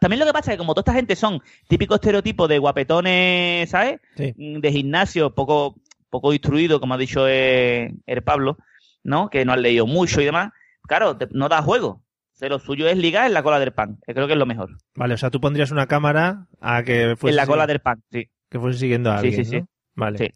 [0.00, 3.70] También lo que pasa es que como toda esta gente son típicos estereotipos de guapetones,
[3.70, 4.00] ¿sabes?
[4.16, 4.32] Sí.
[4.36, 5.76] Mm, De gimnasio, poco,
[6.08, 8.58] poco instruido, como ha dicho eh, el Pablo,
[9.06, 9.30] ¿no?
[9.30, 10.52] Que no han leído mucho y demás.
[10.86, 11.88] Claro, te- no da juego.
[11.88, 14.38] O sea, lo suyo es ligar en la cola del pan, que creo que es
[14.38, 14.76] lo mejor.
[14.94, 18.02] Vale, o sea, tú pondrías una cámara a que fuese, en la cola del pan,
[18.12, 18.28] sí.
[18.50, 19.60] que fuese siguiendo a Sí, alguien, sí, sí.
[19.60, 19.68] ¿no?
[19.94, 20.18] Vale.
[20.18, 20.30] Sí.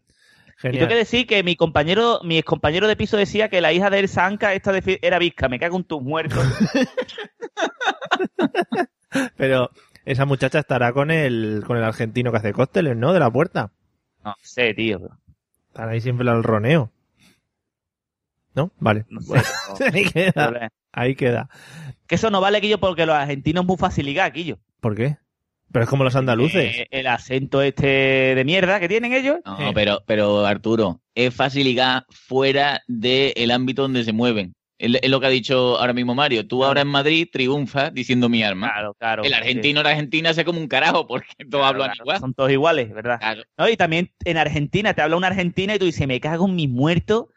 [0.63, 3.73] Y tengo que decir que mi compañero, mi ex compañero de piso decía que la
[3.73, 5.49] hija de Elsa Anca esta de era visca.
[5.49, 6.43] Me cago en tus muertos.
[9.37, 9.69] Pero
[10.05, 13.13] esa muchacha estará con el, con el argentino que hace cócteles, ¿no?
[13.13, 13.71] De la puerta.
[14.23, 14.99] No sé, tío.
[15.67, 16.91] Están ahí siempre al roneo.
[18.53, 18.71] ¿No?
[18.79, 19.05] Vale.
[19.09, 19.35] No sé.
[19.35, 19.85] no.
[19.93, 20.71] ahí queda.
[20.91, 21.49] Ahí queda.
[22.07, 24.59] que eso no vale, Quillo, porque los argentinos es muy fácil ligar, Quillo.
[24.79, 25.17] ¿Por qué?
[25.71, 26.75] Pero es como los andaluces.
[26.75, 27.87] Eh, el acento este
[28.35, 29.37] de mierda que tienen ellos.
[29.45, 34.53] No, pero, pero Arturo, es fácil ligar fuera del ámbito donde se mueven.
[34.81, 36.47] Es, lo que ha dicho ahora mismo Mario.
[36.47, 38.71] Tú ahora en Madrid triunfas diciendo mi arma.
[38.71, 39.23] Claro, claro.
[39.23, 42.19] El argentino en Argentina se como un carajo porque todos Claro, hablan claro, igual.
[42.19, 43.19] Son todos iguales, ¿verdad?
[43.19, 43.43] Claro.
[43.57, 46.55] No, y también en Argentina, te habla una argentina y tú dices, me cago en
[46.55, 47.27] mis muertos.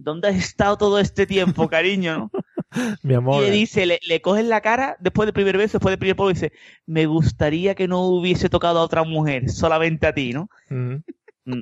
[0.00, 2.30] ¿Dónde has estado todo este tiempo, cariño?
[2.32, 2.40] no?
[3.02, 3.42] Mi amor.
[3.42, 6.14] Y le dice, le, le coges la cara después del primer beso, después del primer
[6.16, 6.52] polvo, y dice,
[6.86, 10.48] me gustaría que no hubiese tocado a otra mujer, solamente a ti, ¿no?
[10.70, 11.02] Ujú.
[11.44, 11.60] Mm.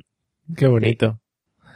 [0.57, 1.21] Qué bonito.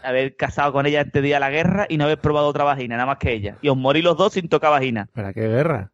[0.04, 2.66] Haber casado con ella antes de ir a la guerra y no haber probado otra
[2.66, 3.58] vagina, nada más que ella.
[3.62, 5.08] Y os morís los dos sin tocar vagina.
[5.14, 5.94] ¿Para qué guerra?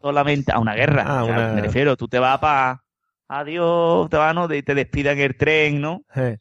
[0.00, 1.02] Solamente a una guerra.
[1.06, 2.84] Ah, O sea, una- Me refiero, tú te vas para...
[3.26, 4.52] Adiós, te vas, ¿no?
[4.54, 6.02] Y te despidan el tren, ¿no?
[6.14, 6.38] Eh,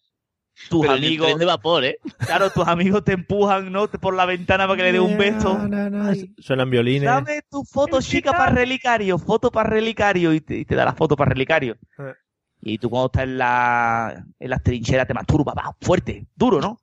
[0.69, 1.27] Tus Pero amigos...
[1.27, 1.99] tren de vapor, ¿eh?
[2.17, 3.87] Claro, tus amigos te empujan, ¿no?
[3.87, 5.57] Por la ventana para que le dé un beso.
[5.67, 6.09] Na.
[6.09, 6.33] Ay.
[6.37, 7.03] Suenan violines.
[7.03, 10.93] Dame tu foto chica para relicario, foto para relicario, y te, y te da la
[10.93, 11.77] foto para relicario.
[11.99, 12.13] Eh.
[12.61, 16.79] Y tú cuando estás en la, en las trincheras te masturbas, va, fuerte, duro, ¿no?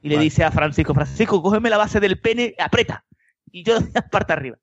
[0.00, 0.24] Y le Vale.
[0.24, 3.04] dice a Francisco, Francisco, cógeme la base del pene, aprieta.
[3.50, 3.76] Y yo
[4.10, 4.56] parte arriba.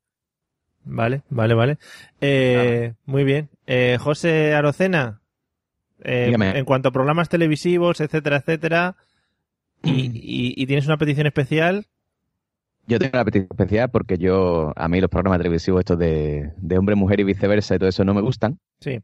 [0.86, 1.78] Vale, vale, vale.
[2.21, 3.49] Eh, Muy bien.
[3.67, 5.21] Eh, José Arocena,
[6.04, 8.96] eh, en cuanto a programas televisivos, etcétera, etcétera,
[9.84, 11.86] y, y- y tienes una petición especial,
[12.88, 16.78] Yo tengo una petición especial porque yo, a mí los programas televisivos estos de, de
[16.78, 19.00] hombre, mujer y viceversa y todo eso no me gustan, sí,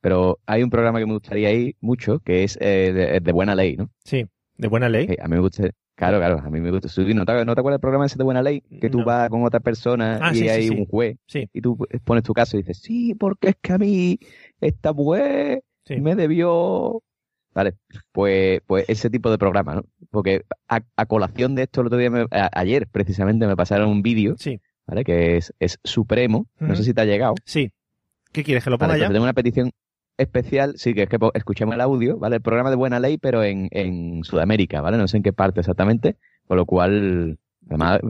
[0.00, 3.54] pero hay un programa que me gustaría ir mucho que es eh, de, de Buena
[3.54, 3.90] Ley, ¿no?
[4.04, 4.24] sí,
[4.56, 5.06] de buena ley.
[5.10, 6.88] Eh, a mí me gusta, claro, claro, a mí me gusta.
[7.14, 8.60] ¿No te, ¿no te acuerdas del programa ese de Buena Ley?
[8.80, 9.04] Que tú No.
[9.04, 10.70] vas con otra persona Ah, y sí, hay sí.
[10.70, 13.78] un juez Sí, y tú pones tu caso y dices, sí, porque es que a
[13.78, 14.18] mí
[14.60, 16.00] esta mujer sí.
[16.00, 17.02] me debió...
[17.54, 17.74] Vale,
[18.12, 19.82] pues, pues ese tipo de programa, ¿no?
[20.10, 23.88] Porque a, a colación de esto, el otro día, me- a- ayer precisamente me pasaron
[23.88, 25.02] un vídeo, Sí, ¿vale?
[25.02, 27.34] Que es, es supremo, no sé si te ha llegado.
[27.44, 27.72] sí.
[28.30, 28.62] ¿Qué quieres?
[28.62, 29.14] ¿Que lo Vale, ponga entonces ya?
[29.14, 29.70] tengo una petición
[30.18, 32.36] especial, sí, que es que escuchemos el audio, ¿vale?
[32.36, 34.98] El programa de Buena Ley, pero en, en Sudamérica, ¿vale?
[34.98, 36.16] No sé en qué parte exactamente,
[36.46, 38.00] con lo cual, además,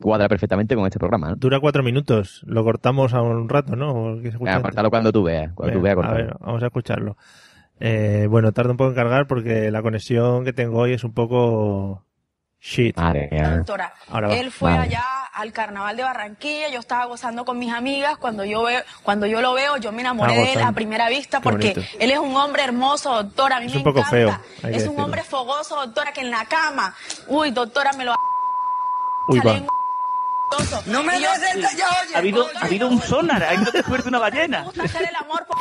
[0.00, 1.36] cuadra perfectamente con este programa, ¿no?
[1.36, 2.42] Dura cuatro minutos.
[2.46, 3.90] Lo cortamos a un rato, ¿no?
[3.92, 4.62] ¿O qué se escucha Venga, antes?
[4.70, 7.16] córtalo cuando tú veas, cuando tú Venga, veas, a ver, vamos a escucharlo.
[7.78, 11.12] Eh, bueno, tarda un poco en cargar porque la conexión que tengo hoy es un
[11.14, 12.04] poco
[12.60, 12.96] shit.
[12.96, 13.56] Madre mía.
[13.56, 13.94] doctora.
[14.30, 15.02] Él fue allá
[15.32, 19.40] al carnaval de Barranquilla, yo estaba gozando con mis amigas, cuando yo veo, cuando yo
[19.40, 21.80] lo veo, yo me enamoré de él a primera vista Qué porque bonito.
[21.98, 24.10] él es un hombre hermoso, doctora, a mí Es me un poco encanta.
[24.16, 25.04] feo, es un decirlo.
[25.04, 26.94] hombre fogoso, doctora, que en la cama,
[27.28, 28.12] uy, doctora, me lo
[29.28, 29.60] Uy, va.
[30.86, 32.14] No me des el ya, oye.
[32.14, 34.62] Ha habido, oye, ha habido un sonar, ha descubierto una Me ballena.
[34.64, 35.56] gusta hacer el amor por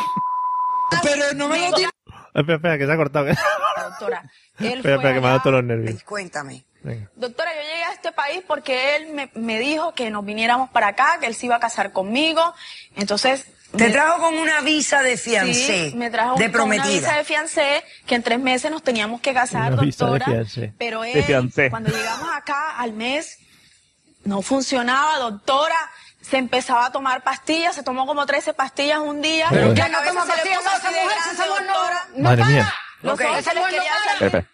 [1.03, 1.91] Pero no me lo digas.
[2.33, 3.25] Espera, espera, que se ha cortado.
[3.25, 4.23] doctora.
[4.59, 6.03] Él espera, que me ha dado todos los nervios.
[6.03, 6.65] Cuéntame.
[6.81, 7.09] Venga.
[7.15, 10.87] Doctora, yo llegué a este país porque él me, me dijo que nos viniéramos para
[10.87, 12.53] acá, que él se iba a casar conmigo.
[12.95, 13.45] Entonces.
[13.75, 15.89] Te me- trajo con una visa de fiancé.
[15.91, 17.17] Sí, me trajo de con una visa prometida.
[17.17, 20.25] de fiancé que en tres meses nos teníamos que casar, Una visa de doctora.
[20.37, 20.73] fiancé.
[20.79, 21.69] Pero De él, fiancé.
[21.69, 23.37] cuando llegamos acá al mes,
[24.23, 25.75] no funcionaba, doctora.
[26.21, 29.47] Se empezaba a tomar pastillas, se tomó como 13 pastillas un día.
[29.49, 30.59] Pero ¿qué no toma pastillas?
[30.59, 32.07] esa mujer, esa mujer no- doctora.
[32.17, 32.73] Madre mía.
[33.01, 33.21] Los Ok.
[33.25, 34.11] ojos se les querían salir.
[34.11, 34.45] Espera, espera,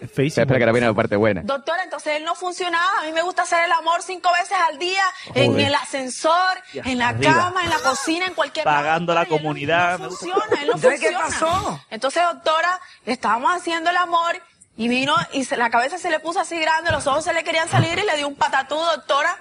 [0.00, 0.26] Es feísimo.
[0.26, 1.42] espera, espera, que ahora viene la parte buena.
[1.44, 3.00] Doctora, entonces él no funcionaba.
[3.00, 5.04] A mí me gusta hacer el amor cinco veces al día,
[5.34, 5.66] en Joder.
[5.68, 7.34] el ascensor, Ya, en la arriba.
[7.34, 10.66] cama, en la cocina, en cualquier Pagando lado, la y él no- comunidad, funciona, él
[10.66, 11.24] no Entonces, ¿qué funciona.
[11.58, 11.80] pasó?
[11.90, 14.42] Entonces, doctora, le estábamos haciendo el amor
[14.84, 17.44] y vino y se- la cabeza se le puso así grande, los ojos se le
[17.44, 19.38] querían salir y le dio un patatú, doctora.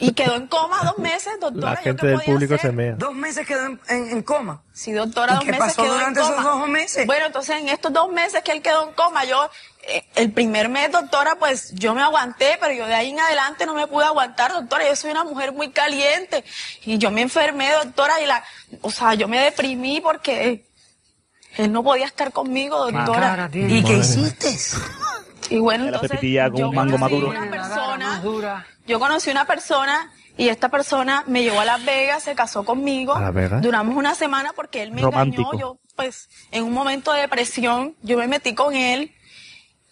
[0.00, 1.74] Y quedó en coma dos meses, doctora.
[1.74, 2.70] La ¿yo gente del público hacer?
[2.70, 2.94] se mea.
[2.96, 4.62] Dos meses quedó en, en- en coma.
[4.72, 6.50] Sí, doctora, ¿Y dos qué meses pasó quedó durante en esos coma.
[6.58, 7.06] dos meses?
[7.06, 9.48] Bueno, entonces en estos dos meses que él quedó en coma, yo,
[9.82, 13.64] eh, el primer mes, doctora, pues yo me aguanté, pero yo de ahí en adelante
[13.64, 14.88] no me pude aguantar, doctora.
[14.88, 16.44] Yo soy una mujer muy caliente
[16.84, 18.42] y yo me enfermé, doctora, y la,
[18.82, 20.64] o sea, yo me deprimí porque
[21.56, 23.48] él no podía estar conmigo, doctora.
[23.52, 24.56] ¿Y qué hiciste?
[25.50, 27.28] Y bueno, entonces con yo un mango conocí maduro.
[27.30, 28.22] una persona,
[28.86, 33.14] yo conocí una persona y esta persona me llevó a Las Vegas, se casó conmigo.
[33.16, 33.60] ¿A Las Vegas?
[33.62, 35.42] Duramos una semana porque él me Romántico.
[35.52, 35.58] engañó.
[35.60, 39.12] Yo, pues, en un momento de depresión, yo me metí con él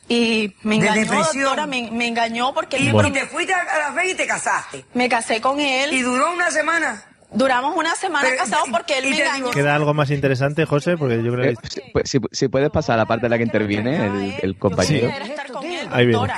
[0.09, 1.43] y me ¿De engañó, depresión?
[1.45, 4.15] doctora, me, me engañó porque él Y, me y te fuiste a Las Vegas y
[4.17, 4.85] te casaste.
[4.95, 6.03] me casé con Y él.
[6.05, 7.05] duró una semana.
[7.31, 9.51] Duramos una semana Pero- casados porque él me engañó.
[9.51, 10.97] ¿Queda algo más interesante, José?
[10.97, 11.69] Porque yo creo Eh, que...
[11.69, 14.59] si, pues, si- si puedes pasar a la parte en la que interviene el, el
[14.59, 15.09] compañero.
[15.09, 16.13] Yo quería estar con él, Ahí viene.
[16.13, 16.37] doctora.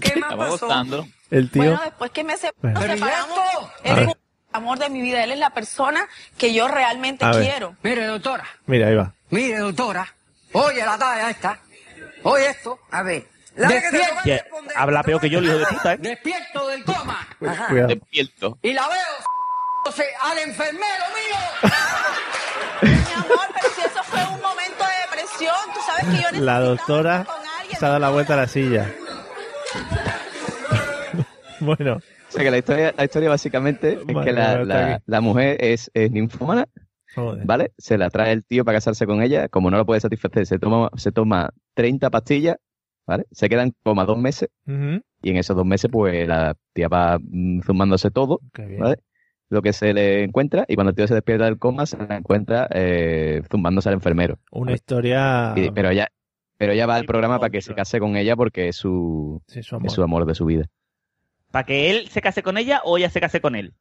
[0.00, 0.66] ¿Qué más Estaba pasó?
[0.66, 1.08] gozando.
[1.30, 1.62] El tío...
[1.62, 2.74] Bueno, después que me se- Bueno.
[2.78, 3.38] nos Pero ¿y separamos,
[3.84, 4.12] el
[4.52, 7.42] amor de mi vida, él es la persona que yo realmente A ver.
[7.50, 7.76] quiero.
[7.82, 9.12] Mire, doctora, Mira, ahí va.
[9.30, 10.14] mire, doctora.
[10.52, 11.58] Oye la talla esta.
[12.22, 12.78] Oye esto.
[12.90, 13.26] A ver.
[13.56, 14.44] La que te responder,
[14.76, 15.98] habla peor que yo, el hijo de puta, ¿eh?
[15.98, 17.26] Despierto del coma.
[17.46, 17.72] Ajá.
[17.72, 18.58] Despierto.
[18.62, 18.98] Y la veo
[19.90, 21.70] al enfermero mío.
[22.82, 26.44] Mi amor, pero si eso fue un momento de depresión, tú sabes que yo necesitaba
[26.44, 27.26] La doctora
[27.78, 28.90] se ha dado la vuelta a la silla.
[31.60, 35.56] bueno, O sea que la historia, la historia básicamente es Madre que la, la- mujer
[35.60, 36.66] es, es ninfómana,
[37.14, 37.46] joder.
[37.46, 37.72] ¿vale?
[37.78, 40.58] Se la trae el tío para casarse con ella, como no la puede satisfacer, se
[40.58, 42.56] toma, se toma 30 pastillas,
[43.06, 43.24] ¿vale?
[43.30, 47.62] Se quedan como dos meses, y en esos dos meses, pues la tía va mm,
[47.62, 48.40] zumbándose todo.
[48.78, 48.96] ¿vale?
[49.48, 52.16] Lo que se le encuentra, y cuando el tío se despierta del coma, se la
[52.16, 54.38] encuentra eh, zumbándose al enfermero.
[54.50, 55.52] Una historia...
[55.56, 56.08] Y- pero ya,
[56.58, 59.62] pero ya va al programa para que se case con ella porque es su, Sí,
[59.62, 59.86] su amor.
[59.86, 60.66] es su amor de su vida.
[61.52, 63.74] ¿Para que él se case con ella o ella se case con él?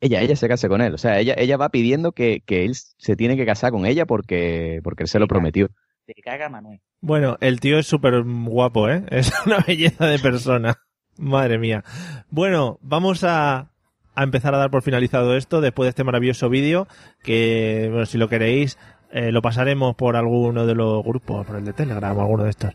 [0.00, 0.92] Ella, ella se case con él.
[0.94, 4.06] O sea, ella, ella va pidiendo que, que él se tiene que casar con ella
[4.06, 5.68] porque, porque él se lo prometió.
[6.06, 6.80] Te caga Manuel.
[7.00, 9.04] Bueno, el tío es súper guapo, ¿eh?
[9.10, 10.74] Es una belleza de persona.
[11.16, 11.84] Madre mía.
[12.30, 13.70] Bueno, vamos a,
[14.14, 16.86] a empezar a dar por finalizado esto después de este maravilloso vídeo
[17.22, 18.78] que, bueno, si lo queréis,
[19.14, 22.50] eh, lo pasaremos por alguno de los grupos, por el de Telegram o alguno de
[22.50, 22.74] estos.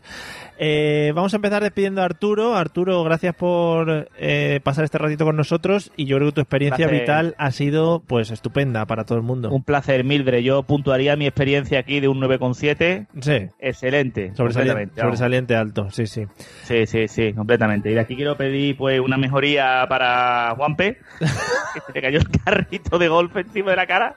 [0.58, 2.56] Eh, vamos a empezar despidiendo a Arturo.
[2.56, 6.88] Arturo, gracias por eh, pasar este ratito con nosotros y yo creo que tu experiencia
[6.88, 7.00] Placer.
[7.02, 9.50] vital ha sido pues estupenda para todo el mundo.
[9.50, 10.40] Un placer, Mildred.
[10.40, 13.06] Yo puntuaría mi experiencia aquí de un 9,7.
[13.20, 14.34] Sí, Excelente.
[14.34, 16.24] sobresaliente, sobresaliente alto, sí, sí.
[16.62, 17.90] Sí, sí, sí, completamente.
[17.90, 22.30] Y de aquí quiero pedir pues una mejoría para Juanpe, que se le cayó el
[22.30, 24.16] carrito de golf encima de la cara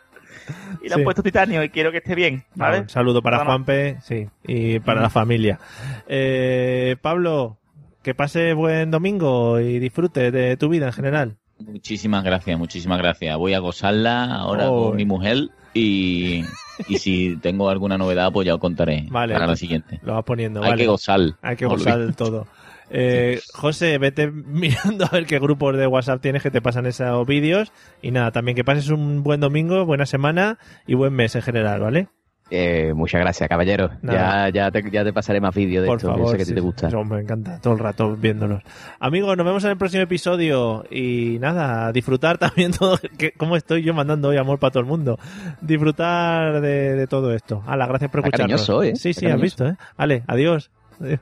[0.82, 0.96] y le Sí.
[0.96, 2.82] han puesto titanio y quiero que esté bien, ¿vale?
[2.82, 3.54] Un saludo para Nada más.
[3.56, 5.60] Juanpe, sí, y para la familia.
[6.08, 7.58] Eh, Pablo,
[8.02, 11.38] que pase buen domingo y disfrute de tu vida en general.
[11.60, 13.38] Muchísimas gracias, muchísimas gracias.
[13.38, 14.90] Voy a gozarla ahora Oh.
[14.90, 16.44] con mi mujer y,
[16.88, 19.34] y si tengo alguna novedad, pues ya os contaré Vale.
[19.34, 20.00] para la siguiente.
[20.04, 20.84] Lo vas poniendo, Hay vale.
[20.84, 21.20] que gozar.
[21.42, 22.48] Hay que gozar del todo.
[22.90, 27.26] Eh, José, vete mirando a ver qué grupos de WhatsApp tienes que te pasan esos
[27.26, 27.72] vídeos.
[28.02, 30.58] Y nada, también que pases un buen domingo, buena semana
[30.88, 32.08] y buen mes en general, ¿vale?
[32.56, 33.90] Eh, muchas gracias, caballero.
[34.04, 34.50] Nada.
[34.50, 36.54] Ya, ya, te, ya te pasaré más vídeos de Por esto, favor, sé que sí,
[36.54, 36.88] te gusta.
[36.90, 38.62] Eso me encanta, todo el rato viéndolos.
[39.00, 43.82] Amigos, nos vemos en el próximo episodio y nada, disfrutar también todo, que, cómo estoy
[43.82, 45.18] yo mandando hoy amor para todo el mundo.
[45.62, 47.64] Disfrutar de, de todo esto.
[47.66, 48.68] Hala, gracias por Está escucharnos.
[48.68, 48.96] cariñoso, ¿eh?
[48.98, 49.42] Sí, Está sí, has cariñoso.
[49.42, 49.76] visto, ¿eh?
[49.98, 50.70] Vale, adiós.
[51.00, 51.22] Adiós.